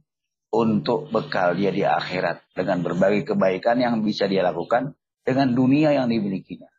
[0.53, 4.93] untuk bekal dia di akhirat dengan berbagai kebaikan yang bisa dia lakukan
[5.26, 6.70] dengan dunia yang dimilikinya.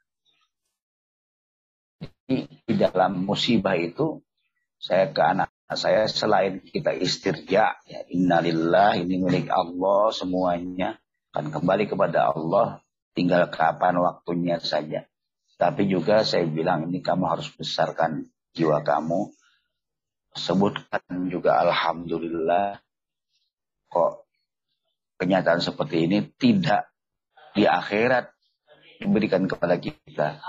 [2.25, 4.23] Di, di dalam musibah itu
[4.79, 11.01] saya ke anak saya selain kita istirja ya innalillah ini milik Allah semuanya
[11.33, 12.85] akan kembali kepada Allah
[13.17, 15.09] tinggal kapan waktunya saja.
[15.57, 19.33] Tapi juga saya bilang ini kamu harus besarkan jiwa kamu.
[20.35, 22.83] Sebutkan juga Alhamdulillah
[23.87, 24.27] kok
[25.23, 26.91] kenyataan seperti ini tidak
[27.55, 28.35] di akhirat
[28.99, 30.43] diberikan kepada kita.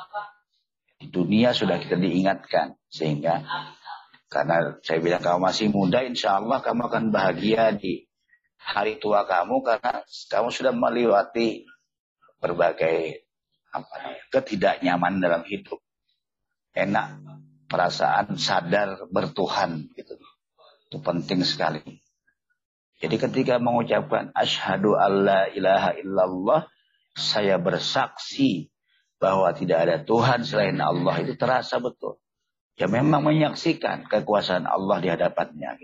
[0.97, 2.81] Di dunia sudah kita diingatkan.
[2.89, 3.45] Sehingga
[4.35, 8.03] karena saya bilang kamu masih muda, insya Allah kamu akan bahagia di
[8.59, 11.63] hari tua kamu karena kamu sudah melewati
[12.43, 13.23] berbagai
[13.71, 13.95] apa
[14.35, 15.79] ketidaknyaman dalam hidup.
[16.75, 17.23] Enak
[17.71, 20.19] perasaan sadar bertuhan gitu.
[20.91, 21.79] Itu penting sekali.
[22.99, 26.67] Jadi ketika mengucapkan asyhadu alla ilaha illallah,
[27.15, 28.67] saya bersaksi
[29.15, 32.19] bahwa tidak ada Tuhan selain Allah itu terasa betul.
[32.75, 35.79] Ya memang menyaksikan kekuasaan Allah di hadapannya.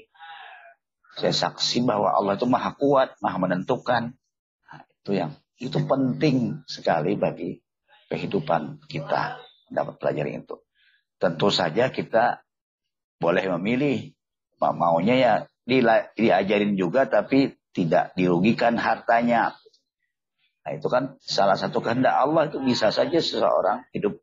[1.16, 4.12] Saya saksi bahwa Allah itu maha kuat, maha menentukan.
[4.68, 7.64] Nah, itu yang itu penting sekali bagi
[8.12, 9.40] kehidupan kita
[9.72, 10.60] dapat pelajari itu.
[11.16, 12.44] Tentu saja kita
[13.22, 14.12] boleh memilih
[14.60, 15.34] maunya ya
[16.18, 19.56] diajarin juga tapi tidak dirugikan hartanya.
[20.68, 24.20] Nah itu kan salah satu kehendak Allah itu bisa saja seseorang hidup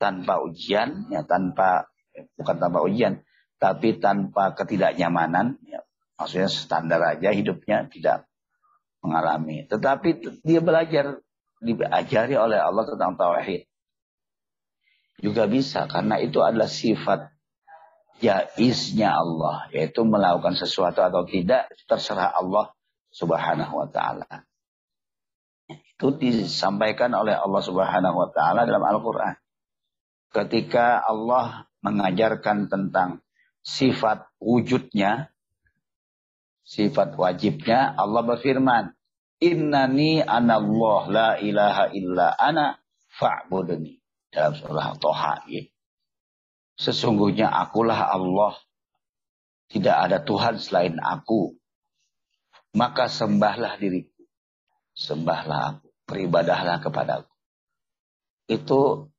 [0.00, 1.90] tanpa ujian, ya tanpa
[2.34, 3.22] bukan tanpa ujian,
[3.58, 5.82] tapi tanpa ketidaknyamanan, ya,
[6.18, 8.26] maksudnya standar aja hidupnya tidak
[9.02, 9.66] mengalami.
[9.66, 11.22] Tetapi dia belajar
[11.62, 13.66] diajari oleh Allah tentang tauhid.
[15.18, 17.34] Juga bisa karena itu adalah sifat
[18.22, 22.70] jaiznya Allah, yaitu melakukan sesuatu atau tidak terserah Allah
[23.10, 24.46] Subhanahu wa taala.
[25.66, 29.34] Itu disampaikan oleh Allah Subhanahu wa taala dalam Al-Qur'an.
[30.28, 33.24] Ketika Allah mengajarkan tentang
[33.64, 35.32] sifat wujudnya,
[36.64, 38.92] sifat wajibnya, Allah berfirman,
[39.38, 42.74] Innani anallah la ilaha illa ana
[43.06, 44.02] fa'budni.
[44.28, 45.46] Dalam surah Toha.
[45.46, 45.62] Ya.
[46.74, 48.58] Sesungguhnya akulah Allah.
[49.68, 51.54] Tidak ada Tuhan selain aku.
[52.74, 54.26] Maka sembahlah diriku.
[54.98, 55.86] Sembahlah aku.
[56.08, 57.32] Beribadahlah kepadaku.
[58.48, 59.12] Itu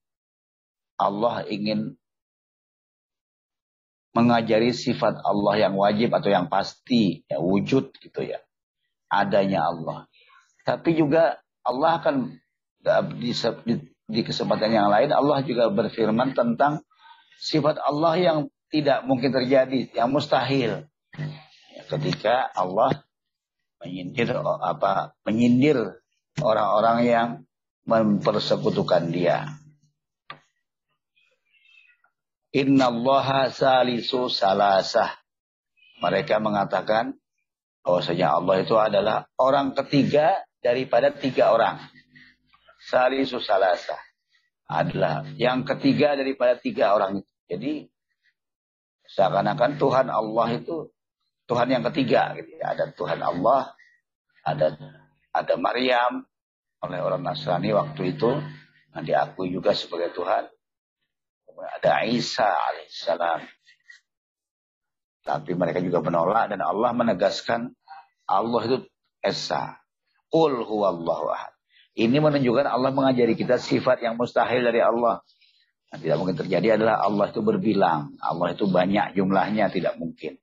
[0.99, 1.95] Allah ingin
[4.11, 7.23] mengajari sifat Allah yang wajib atau yang pasti.
[7.31, 8.43] Ya, wujud gitu ya.
[9.07, 10.05] Adanya Allah.
[10.67, 12.35] Tapi juga Allah akan
[13.17, 16.85] di, kesempatan yang lain Allah juga berfirman tentang
[17.39, 18.37] sifat Allah yang
[18.69, 20.85] tidak mungkin terjadi, yang mustahil.
[21.89, 23.01] Ketika Allah
[23.81, 26.03] menyindir apa menyindir
[26.37, 27.27] orang-orang yang
[27.89, 29.58] mempersekutukan dia.
[32.55, 35.13] Inna Allah salisu salasah.
[35.99, 37.13] Mereka mengatakan
[37.85, 41.77] bahwasanya Allah itu adalah orang ketiga daripada tiga orang.
[42.89, 43.99] Salisu salasah
[44.69, 47.31] adalah yang ketiga daripada tiga orang itu.
[47.49, 47.73] Jadi
[49.09, 50.93] seakan-akan Tuhan Allah itu
[51.49, 52.77] Tuhan yang ketiga gitu ya.
[52.77, 53.73] Ada Tuhan Allah,
[54.45, 54.77] ada
[55.33, 56.25] ada Maryam
[56.85, 58.29] oleh orang Nasrani waktu itu
[58.93, 60.45] yang diakui juga sebagai Tuhan.
[61.59, 63.41] Ada Isa alaihissalam.
[65.23, 67.75] Tapi mereka juga menolak dan Allah menegaskan
[68.25, 68.77] Allah itu
[69.19, 69.81] Esa.
[70.29, 71.53] Qul huwallahu ahad.
[71.97, 75.19] Ini menunjukkan Allah mengajari kita sifat yang mustahil dari Allah.
[75.91, 78.15] Yang tidak mungkin terjadi adalah Allah itu berbilang.
[78.21, 80.37] Allah itu banyak jumlahnya, tidak mungkin.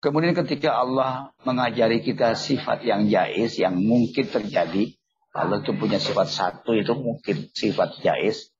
[0.00, 4.96] Kemudian ketika Allah mengajari kita sifat yang jais, yang mungkin terjadi.
[5.36, 8.55] Allah itu punya sifat satu, itu mungkin sifat jais.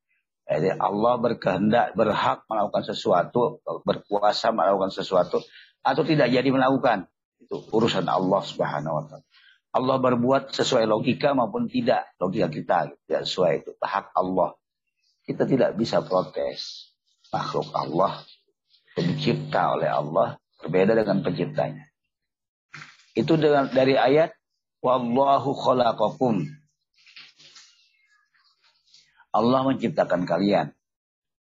[0.46, 5.42] Jadi Allah berkehendak, berhak melakukan sesuatu, berkuasa melakukan sesuatu,
[5.82, 7.10] atau tidak jadi melakukan.
[7.42, 9.26] Itu urusan Allah subhanahu wa ta'ala.
[9.76, 12.08] Allah berbuat sesuai logika maupun tidak.
[12.16, 13.70] Logika kita tidak sesuai itu.
[13.76, 14.56] Hak Allah.
[15.26, 16.94] Kita tidak bisa protes.
[17.28, 18.24] Makhluk Allah.
[18.96, 20.40] Pencipta oleh Allah.
[20.64, 21.84] Berbeda dengan penciptanya.
[23.12, 24.32] Itu dengan dari ayat
[24.80, 26.48] wallahu khalaqakum.
[29.36, 30.72] Allah menciptakan kalian.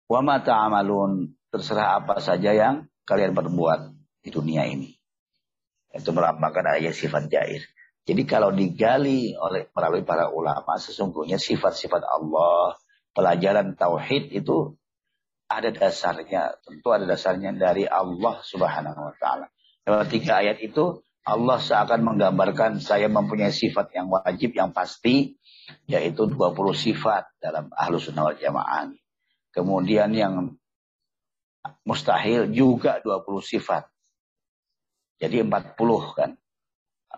[0.10, 3.94] Wa ma ta'amalun terserah apa saja yang kalian perbuat
[4.26, 4.90] di dunia ini.
[5.94, 7.62] Itu melambangkan ayat sifat jair.
[8.06, 12.78] Jadi kalau digali oleh melalui para ulama, sesungguhnya sifat-sifat Allah,
[13.18, 14.78] pelajaran tauhid itu
[15.50, 19.50] ada dasarnya, tentu ada dasarnya dari Allah Subhanahu wa taala.
[19.86, 25.42] Dalam tiga ayat itu Allah seakan menggambarkan saya mempunyai sifat yang wajib yang pasti
[25.90, 28.94] yaitu 20 sifat dalam Ahlus Sunnah wal Jamaah.
[29.54, 30.58] Kemudian yang
[31.88, 33.90] mustahil juga 20 sifat.
[35.18, 35.80] Jadi 40
[36.14, 36.36] kan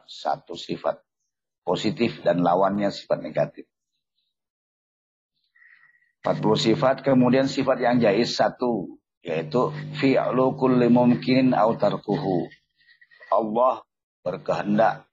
[0.08, 1.02] satu sifat
[1.68, 3.68] positif dan lawannya sifat negatif.
[6.24, 12.48] 40 sifat, kemudian sifat yang jais satu, yaitu fi'lu kulli mumkin au tarkuhu.
[13.32, 13.84] Allah
[14.24, 15.08] berkehendak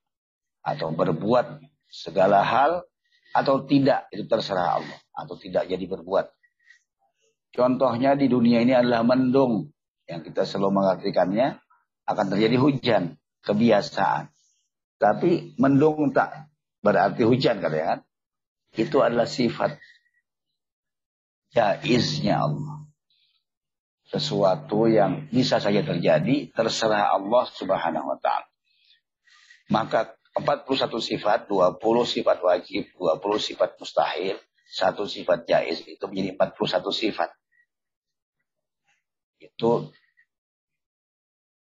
[0.62, 2.82] atau berbuat segala hal
[3.34, 4.98] atau tidak, itu terserah Allah.
[5.10, 6.30] Atau tidak jadi berbuat.
[7.50, 9.74] Contohnya di dunia ini adalah mendung.
[10.06, 11.58] Yang kita selalu mengartikannya
[12.06, 13.02] akan terjadi hujan.
[13.42, 14.30] Kebiasaan.
[15.02, 16.48] Tapi mendung tak
[16.80, 18.00] berarti hujan katanya kan.
[18.74, 19.82] Itu adalah sifat
[21.50, 22.86] jaiznya Allah.
[24.08, 28.46] Sesuatu yang bisa saja terjadi terserah Allah Subhanahu wa taala.
[29.70, 31.78] Maka 41 sifat, 20
[32.10, 34.34] sifat wajib, 20 sifat mustahil,
[34.66, 37.30] satu sifat jaiz itu menjadi 41 sifat.
[39.38, 39.94] Itu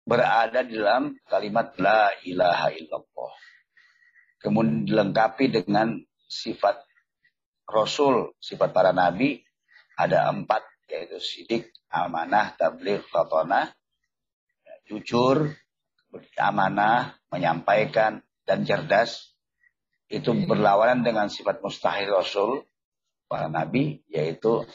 [0.06, 3.34] berada di dalam kalimat la ilaha illallah.
[4.38, 5.98] Kemudian dilengkapi dengan
[6.30, 6.86] sifat
[7.66, 9.42] Rasul, sifat para nabi,
[9.98, 13.70] ada empat, yaitu sidik, amanah, tabligh, fatona,
[14.86, 15.50] jujur,
[16.36, 19.34] amanah, menyampaikan, dan cerdas.
[20.12, 22.68] Itu berlawanan dengan sifat mustahil Rasul,
[23.32, 24.68] para nabi, yaitu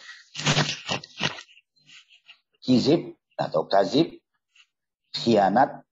[2.66, 4.18] kizib atau kazib,
[5.14, 5.86] khianat,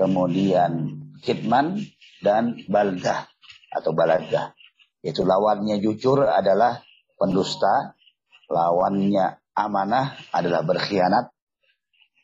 [0.00, 1.84] kemudian kitman,
[2.24, 3.28] dan baldah
[3.70, 4.56] atau baladah.
[5.04, 6.82] Yaitu lawannya jujur adalah
[7.20, 7.92] pendusta,
[8.48, 11.30] lawannya amanah adalah berkhianat,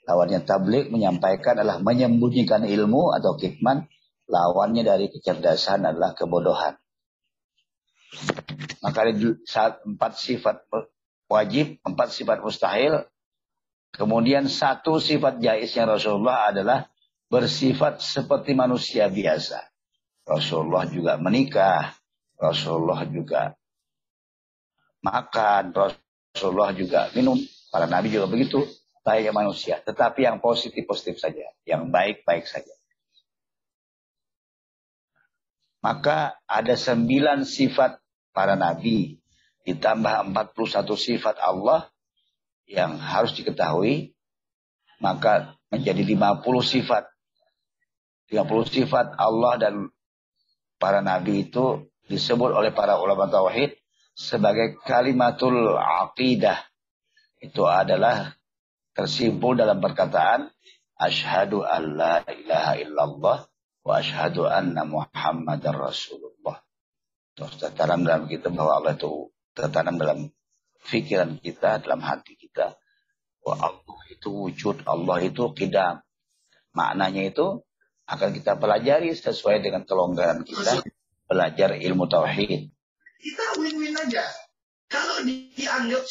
[0.09, 3.87] lawannya tablik menyampaikan adalah menyembunyikan ilmu atau kitman,
[4.29, 6.77] lawannya dari kecerdasan adalah kebodohan.
[8.85, 9.11] Maka
[9.49, 10.65] saat empat sifat
[11.27, 13.05] wajib, empat sifat mustahil,
[13.95, 16.91] Kemudian satu sifat jaisnya Rasulullah adalah
[17.31, 19.63] bersifat seperti manusia biasa.
[20.27, 21.95] Rasulullah juga menikah,
[22.35, 23.55] Rasulullah juga
[24.99, 27.39] makan, Rasulullah juga minum.
[27.71, 28.67] Para nabi juga begitu,
[29.07, 29.79] baik manusia.
[29.79, 32.75] Tetapi yang positif-positif saja, yang baik-baik saja.
[35.85, 38.01] Maka ada sembilan sifat
[38.33, 39.21] para nabi,
[39.69, 41.93] ditambah 41 sifat Allah,
[42.65, 44.17] yang harus diketahui,
[45.05, 47.05] maka menjadi 50 sifat.
[48.33, 49.75] 50 sifat Allah dan
[50.81, 53.77] para nabi itu disebut oleh para ulama tauhid
[54.17, 56.65] sebagai kalimatul aqidah.
[57.45, 58.33] Itu adalah
[58.97, 60.49] tersimpul dalam perkataan
[60.97, 63.39] asyhadu alla ilaha illallah
[63.85, 66.65] wa asyhadu anna muhammadar rasulullah.
[67.37, 70.19] Terus tertanam dalam kita bahwa Allah itu tertanam dalam
[70.89, 72.81] pikiran kita, dalam hati kita.
[73.45, 76.01] Bahwa Allah itu wujud, Allah itu kidam.
[76.73, 77.61] Maknanya itu
[78.09, 80.81] akan kita pelajari sesuai dengan kelonggaran kita.
[81.29, 82.73] Belajar ilmu tauhid.
[83.21, 84.25] Kita win-win aja.
[84.89, 86.05] Kalau dianggap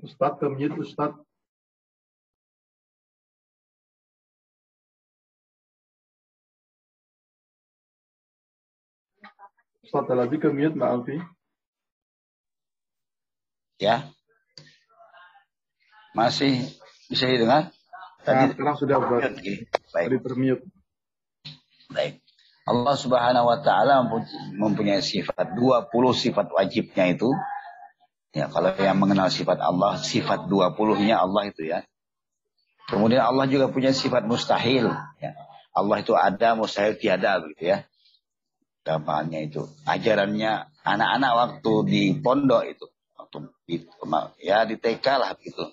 [0.00, 1.12] Ustaz ke mute Ustaz.
[9.84, 11.16] Ustaz lagi ke mute Mbak Alfi.
[13.80, 14.08] Ya.
[16.12, 16.68] Masih
[17.08, 17.72] bisa didengar?
[18.20, 20.06] Nah, Tadi sekarang sudah ber, Oke, Baik.
[20.06, 20.64] tadi bermute.
[21.88, 22.20] Baik.
[22.68, 24.04] Allah Subhanahu wa taala
[24.54, 27.30] mempunyai sifat 20 sifat wajibnya itu.
[28.30, 31.82] Ya, kalau yang mengenal sifat Allah, sifat 20-nya Allah itu ya.
[32.86, 34.86] Kemudian Allah juga punya sifat mustahil,
[35.18, 35.32] ya.
[35.74, 37.78] Allah itu ada, mustahil tiada begitu ya.
[38.86, 39.66] Gampangannya itu.
[39.86, 42.86] Ajarannya anak-anak waktu di pondok itu,
[43.18, 43.76] waktu di,
[44.42, 45.70] ya di TK lah gitu.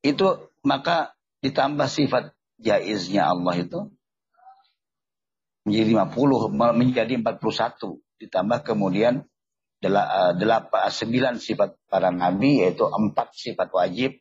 [0.00, 1.12] Itu maka
[1.44, 3.92] ditambah sifat jaiznya Allah itu
[5.68, 9.28] menjadi 50 menjadi 41 ditambah kemudian
[9.78, 14.18] delapan sembilan sifat para nabi yaitu empat sifat wajib.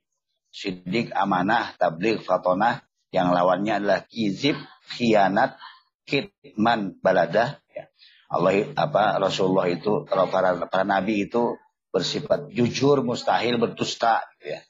[0.47, 2.81] Sidik amanah tabligh fatonah.
[3.07, 4.59] Yang lawannya adalah kizib
[4.95, 5.55] khianat
[6.03, 7.59] kitman baladah.
[7.71, 7.87] Ya.
[8.27, 11.55] Allah apa Rasulullah itu kalau para para nabi itu
[11.91, 14.61] bersifat jujur mustahil berdusta gitu ya.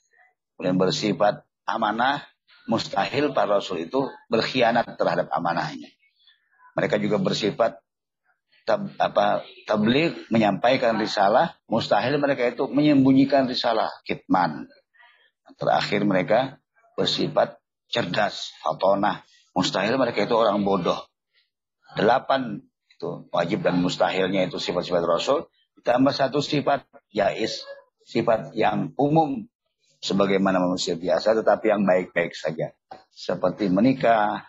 [0.53, 2.23] Kemudian bersifat amanah
[2.67, 5.89] mustahil para rasul itu berkhianat terhadap amanahnya.
[6.77, 7.81] Mereka juga bersifat
[8.68, 14.68] tab, apa tabligh menyampaikan risalah, mustahil mereka itu menyembunyikan risalah, kitman.
[15.55, 16.59] Terakhir mereka
[16.99, 19.24] bersifat cerdas, fatonah.
[19.55, 20.99] Mustahil mereka itu orang bodoh.
[21.95, 22.61] Delapan
[22.91, 25.47] itu wajib dan mustahilnya itu sifat-sifat Rasul.
[25.80, 27.63] Ditambah satu sifat yais,
[28.03, 29.47] sifat yang umum
[30.03, 32.76] sebagaimana manusia biasa tetapi yang baik-baik saja.
[33.09, 34.45] Seperti menikah,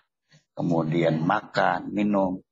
[0.53, 2.45] kemudian makan, minum,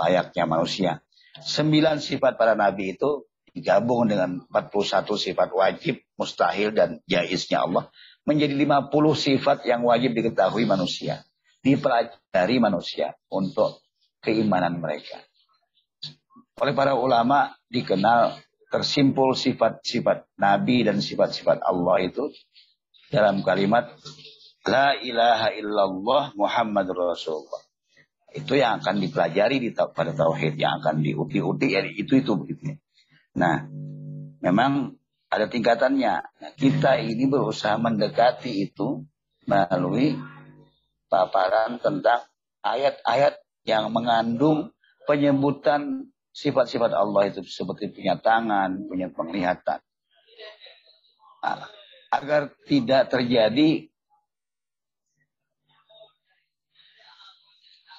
[0.00, 1.04] layaknya manusia.
[1.36, 7.92] Sembilan sifat para nabi itu digabung dengan 41 sifat wajib, mustahil, dan jaiznya Allah.
[8.24, 11.24] Menjadi 50 sifat yang wajib diketahui manusia.
[11.60, 13.84] Dipelajari manusia untuk
[14.24, 15.20] keimanan mereka.
[16.60, 18.36] Oleh para ulama dikenal
[18.70, 22.30] tersimpul sifat-sifat Nabi dan sifat-sifat Allah itu
[23.10, 23.90] dalam kalimat
[24.68, 27.69] La ilaha illallah Muhammad Rasulullah.
[28.30, 32.78] Itu yang akan dipelajari di pada tauhid yang akan diuti-uti ya itu itu begitu.
[33.34, 33.66] Nah,
[34.42, 34.94] memang
[35.30, 36.14] ada tingkatannya.
[36.22, 39.02] Nah, kita ini berusaha mendekati itu
[39.46, 40.14] melalui
[41.10, 42.26] paparan tentang
[42.62, 44.70] ayat-ayat yang mengandung
[45.10, 49.82] penyebutan sifat-sifat Allah itu seperti punya tangan, punya penglihatan.
[51.42, 51.66] Nah,
[52.14, 53.89] agar tidak terjadi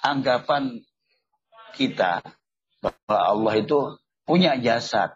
[0.01, 0.81] anggapan
[1.77, 2.21] kita
[2.81, 3.77] bahwa Allah itu
[4.25, 5.15] punya jasad.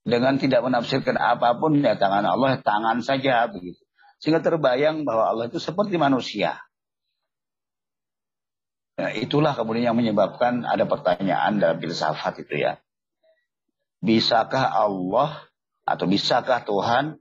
[0.00, 3.78] Dengan tidak menafsirkan apa pun ya tangan Allah tangan saja begitu.
[4.20, 6.56] Sehingga terbayang bahwa Allah itu seperti manusia.
[9.00, 12.80] Nah, itulah kemudian yang menyebabkan ada pertanyaan dalam filsafat itu ya.
[14.00, 15.40] Bisakah Allah
[15.84, 17.16] atau bisakah Tuhan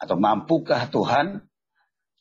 [0.00, 1.44] atau mampukah Tuhan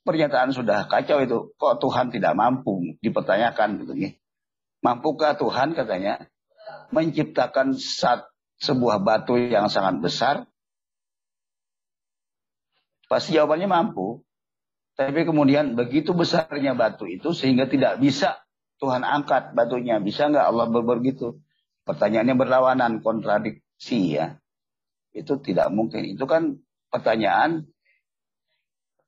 [0.03, 1.55] pernyataan sudah kacau itu.
[1.55, 2.95] Kok Tuhan tidak mampu?
[2.99, 4.19] Dipertanyakan gitu nih.
[4.83, 6.27] Mampukah Tuhan katanya
[6.91, 8.27] menciptakan sat,
[8.59, 10.35] sebuah batu yang sangat besar?
[13.07, 14.21] Pasti jawabannya mampu.
[14.93, 18.45] Tapi kemudian begitu besarnya batu itu sehingga tidak bisa
[18.77, 19.97] Tuhan angkat batunya.
[19.97, 21.41] Bisa nggak Allah begitu?
[21.83, 24.37] Pertanyaannya berlawanan, kontradiksi ya.
[25.11, 26.13] Itu tidak mungkin.
[26.13, 26.61] Itu kan
[26.93, 27.72] pertanyaan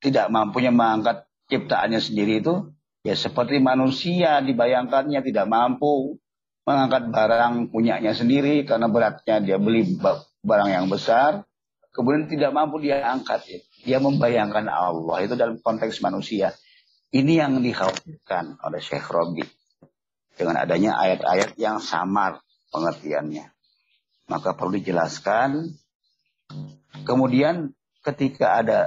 [0.05, 2.69] tidak mampunya mengangkat ciptaannya sendiri itu
[3.01, 6.21] ya seperti manusia dibayangkannya tidak mampu
[6.65, 9.97] mengangkat barang punyanya sendiri karena beratnya dia beli
[10.45, 11.45] barang yang besar
[11.95, 13.41] kemudian tidak mampu dia angkat.
[13.47, 13.59] Ya.
[13.85, 16.51] dia membayangkan Allah itu dalam konteks manusia.
[17.15, 19.47] Ini yang dikhawatirkan oleh Syekh Robi
[20.35, 22.43] dengan adanya ayat-ayat yang samar
[22.75, 23.47] pengertiannya.
[24.27, 25.71] Maka perlu dijelaskan.
[27.07, 27.71] Kemudian
[28.03, 28.79] ketika ada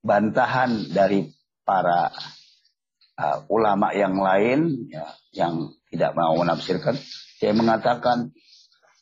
[0.00, 1.28] bantahan dari
[1.64, 2.10] para
[3.20, 6.96] uh, ulama yang lain ya, yang tidak mau menafsirkan
[7.40, 8.36] saya mengatakan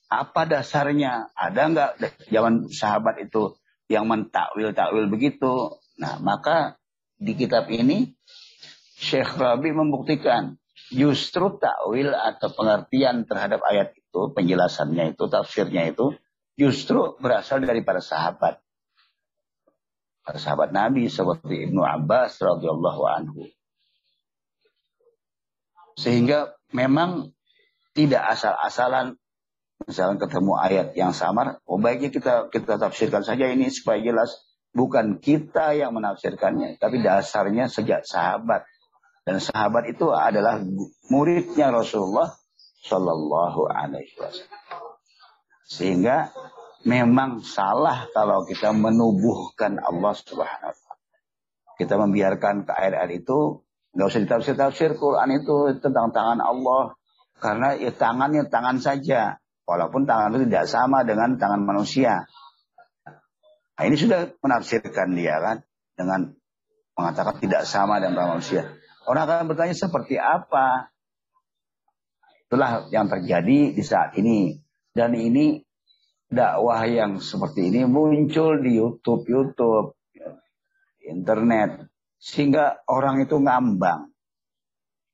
[0.08, 1.34] apa dasarnya?
[1.34, 1.90] Ada nggak
[2.30, 3.58] zaman sahabat itu
[3.90, 5.74] yang mentakwil takwil begitu.
[5.98, 6.78] Nah maka
[7.18, 8.14] di kitab ini
[8.94, 10.54] Syekh Rabi membuktikan
[10.94, 16.14] justru takwil atau pengertian terhadap ayat itu penjelasannya itu tafsirnya itu
[16.54, 18.62] justru berasal dari para sahabat
[20.36, 23.48] sahabat Nabi seperti Ibnu Abbas radhiyallahu anhu.
[25.96, 27.32] Sehingga memang
[27.96, 29.16] tidak asal-asalan
[29.88, 34.36] misalnya ketemu ayat yang samar, oh baiknya kita kita tafsirkan saja ini supaya jelas
[34.76, 38.68] bukan kita yang menafsirkannya, tapi dasarnya sejak sahabat.
[39.24, 40.60] Dan sahabat itu adalah
[41.12, 42.32] muridnya Rasulullah
[42.84, 44.56] Shallallahu Alaihi Wasallam.
[45.68, 46.32] Sehingga
[46.86, 50.96] memang salah kalau kita menubuhkan Allah Subhanahu wa taala.
[51.78, 53.62] Kita membiarkan ke air-air itu
[53.94, 56.94] nggak usah ditafsir-tafsir Quran itu tentang tangan Allah
[57.38, 62.26] karena ya tangannya tangan saja walaupun tangan itu tidak sama dengan tangan manusia.
[63.78, 65.56] Nah, ini sudah menafsirkan dia kan
[65.94, 66.34] dengan
[66.98, 68.66] mengatakan tidak sama dengan manusia.
[69.06, 70.90] Orang akan bertanya seperti apa?
[72.50, 74.58] Itulah yang terjadi di saat ini.
[74.90, 75.62] Dan ini
[76.28, 79.96] dakwah yang seperti ini muncul di YouTube, YouTube,
[81.04, 81.88] internet,
[82.20, 84.12] sehingga orang itu ngambang.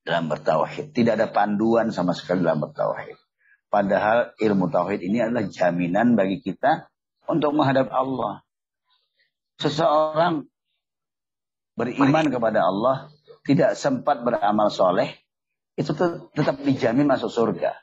[0.04, 0.92] dalam bertauhid.
[0.92, 3.16] Tidak ada panduan sama sekali dalam bertauhid.
[3.72, 6.92] Padahal ilmu tauhid ini adalah jaminan bagi kita
[7.24, 8.44] untuk menghadap Allah.
[9.56, 10.44] Seseorang
[11.74, 13.08] beriman kepada Allah,
[13.48, 15.10] tidak sempat beramal soleh,
[15.74, 15.90] itu
[16.36, 17.74] tetap dijamin masuk surga.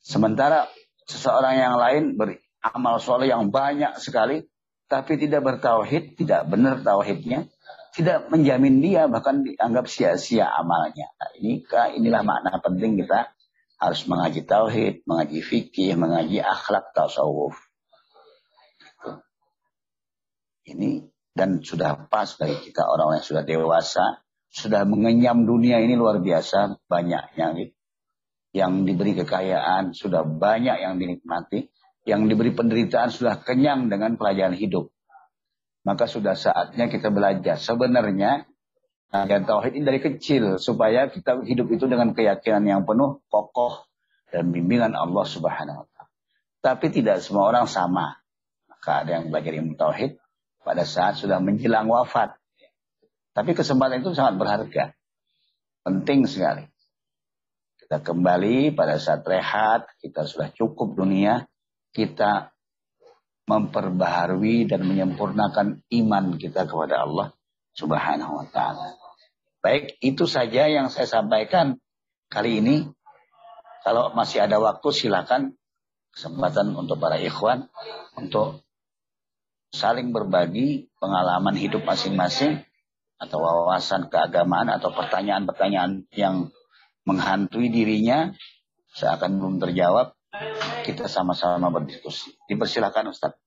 [0.00, 0.66] Sementara
[1.08, 4.44] seseorang yang lain beramal soleh yang banyak sekali,
[4.88, 7.48] tapi tidak bertauhid, tidak benar tauhidnya,
[7.94, 11.08] tidak menjamin dia bahkan dianggap sia-sia amalnya.
[11.14, 11.64] Nah, ini
[12.00, 13.32] inilah makna penting kita
[13.78, 17.54] harus mengaji tauhid, mengaji fikih, mengaji akhlak tasawuf.
[20.64, 21.04] Ini
[21.36, 26.78] dan sudah pas bagi kita orang yang sudah dewasa, sudah mengenyam dunia ini luar biasa
[26.86, 27.73] banyaknya
[28.54, 31.68] yang diberi kekayaan, sudah banyak yang dinikmati,
[32.06, 34.94] yang diberi penderitaan sudah kenyang dengan pelajaran hidup
[35.84, 37.60] maka sudah saatnya kita belajar.
[37.60, 38.48] Sebenarnya
[39.14, 43.86] dan tauhid ini dari kecil supaya kita hidup itu dengan keyakinan yang penuh, kokoh
[44.32, 46.10] dan bimbingan Allah Subhanahu wa taala.
[46.64, 48.18] Tapi tidak semua orang sama.
[48.66, 50.18] Maka ada yang belajar ilmu tauhid
[50.64, 52.34] pada saat sudah menjelang wafat.
[53.36, 54.96] Tapi kesempatan itu sangat berharga.
[55.84, 56.64] Penting sekali.
[57.84, 61.44] Kita kembali pada saat rehat, kita sudah cukup dunia,
[61.92, 62.48] kita
[63.44, 67.36] memperbaharui dan menyempurnakan iman kita kepada Allah
[67.76, 68.96] Subhanahu wa taala.
[69.60, 71.76] Baik, itu saja yang saya sampaikan
[72.32, 72.88] kali ini.
[73.84, 75.52] Kalau masih ada waktu silakan
[76.16, 77.68] kesempatan untuk para ikhwan
[78.16, 78.64] untuk
[79.76, 82.64] saling berbagi pengalaman hidup masing-masing
[83.20, 86.48] atau wawasan keagamaan atau pertanyaan-pertanyaan yang
[87.04, 88.32] menghantui dirinya
[88.96, 90.16] seakan belum terjawab
[90.82, 92.34] kita sama-sama berdiskusi.
[92.50, 93.38] Dipersilakan Ustaz.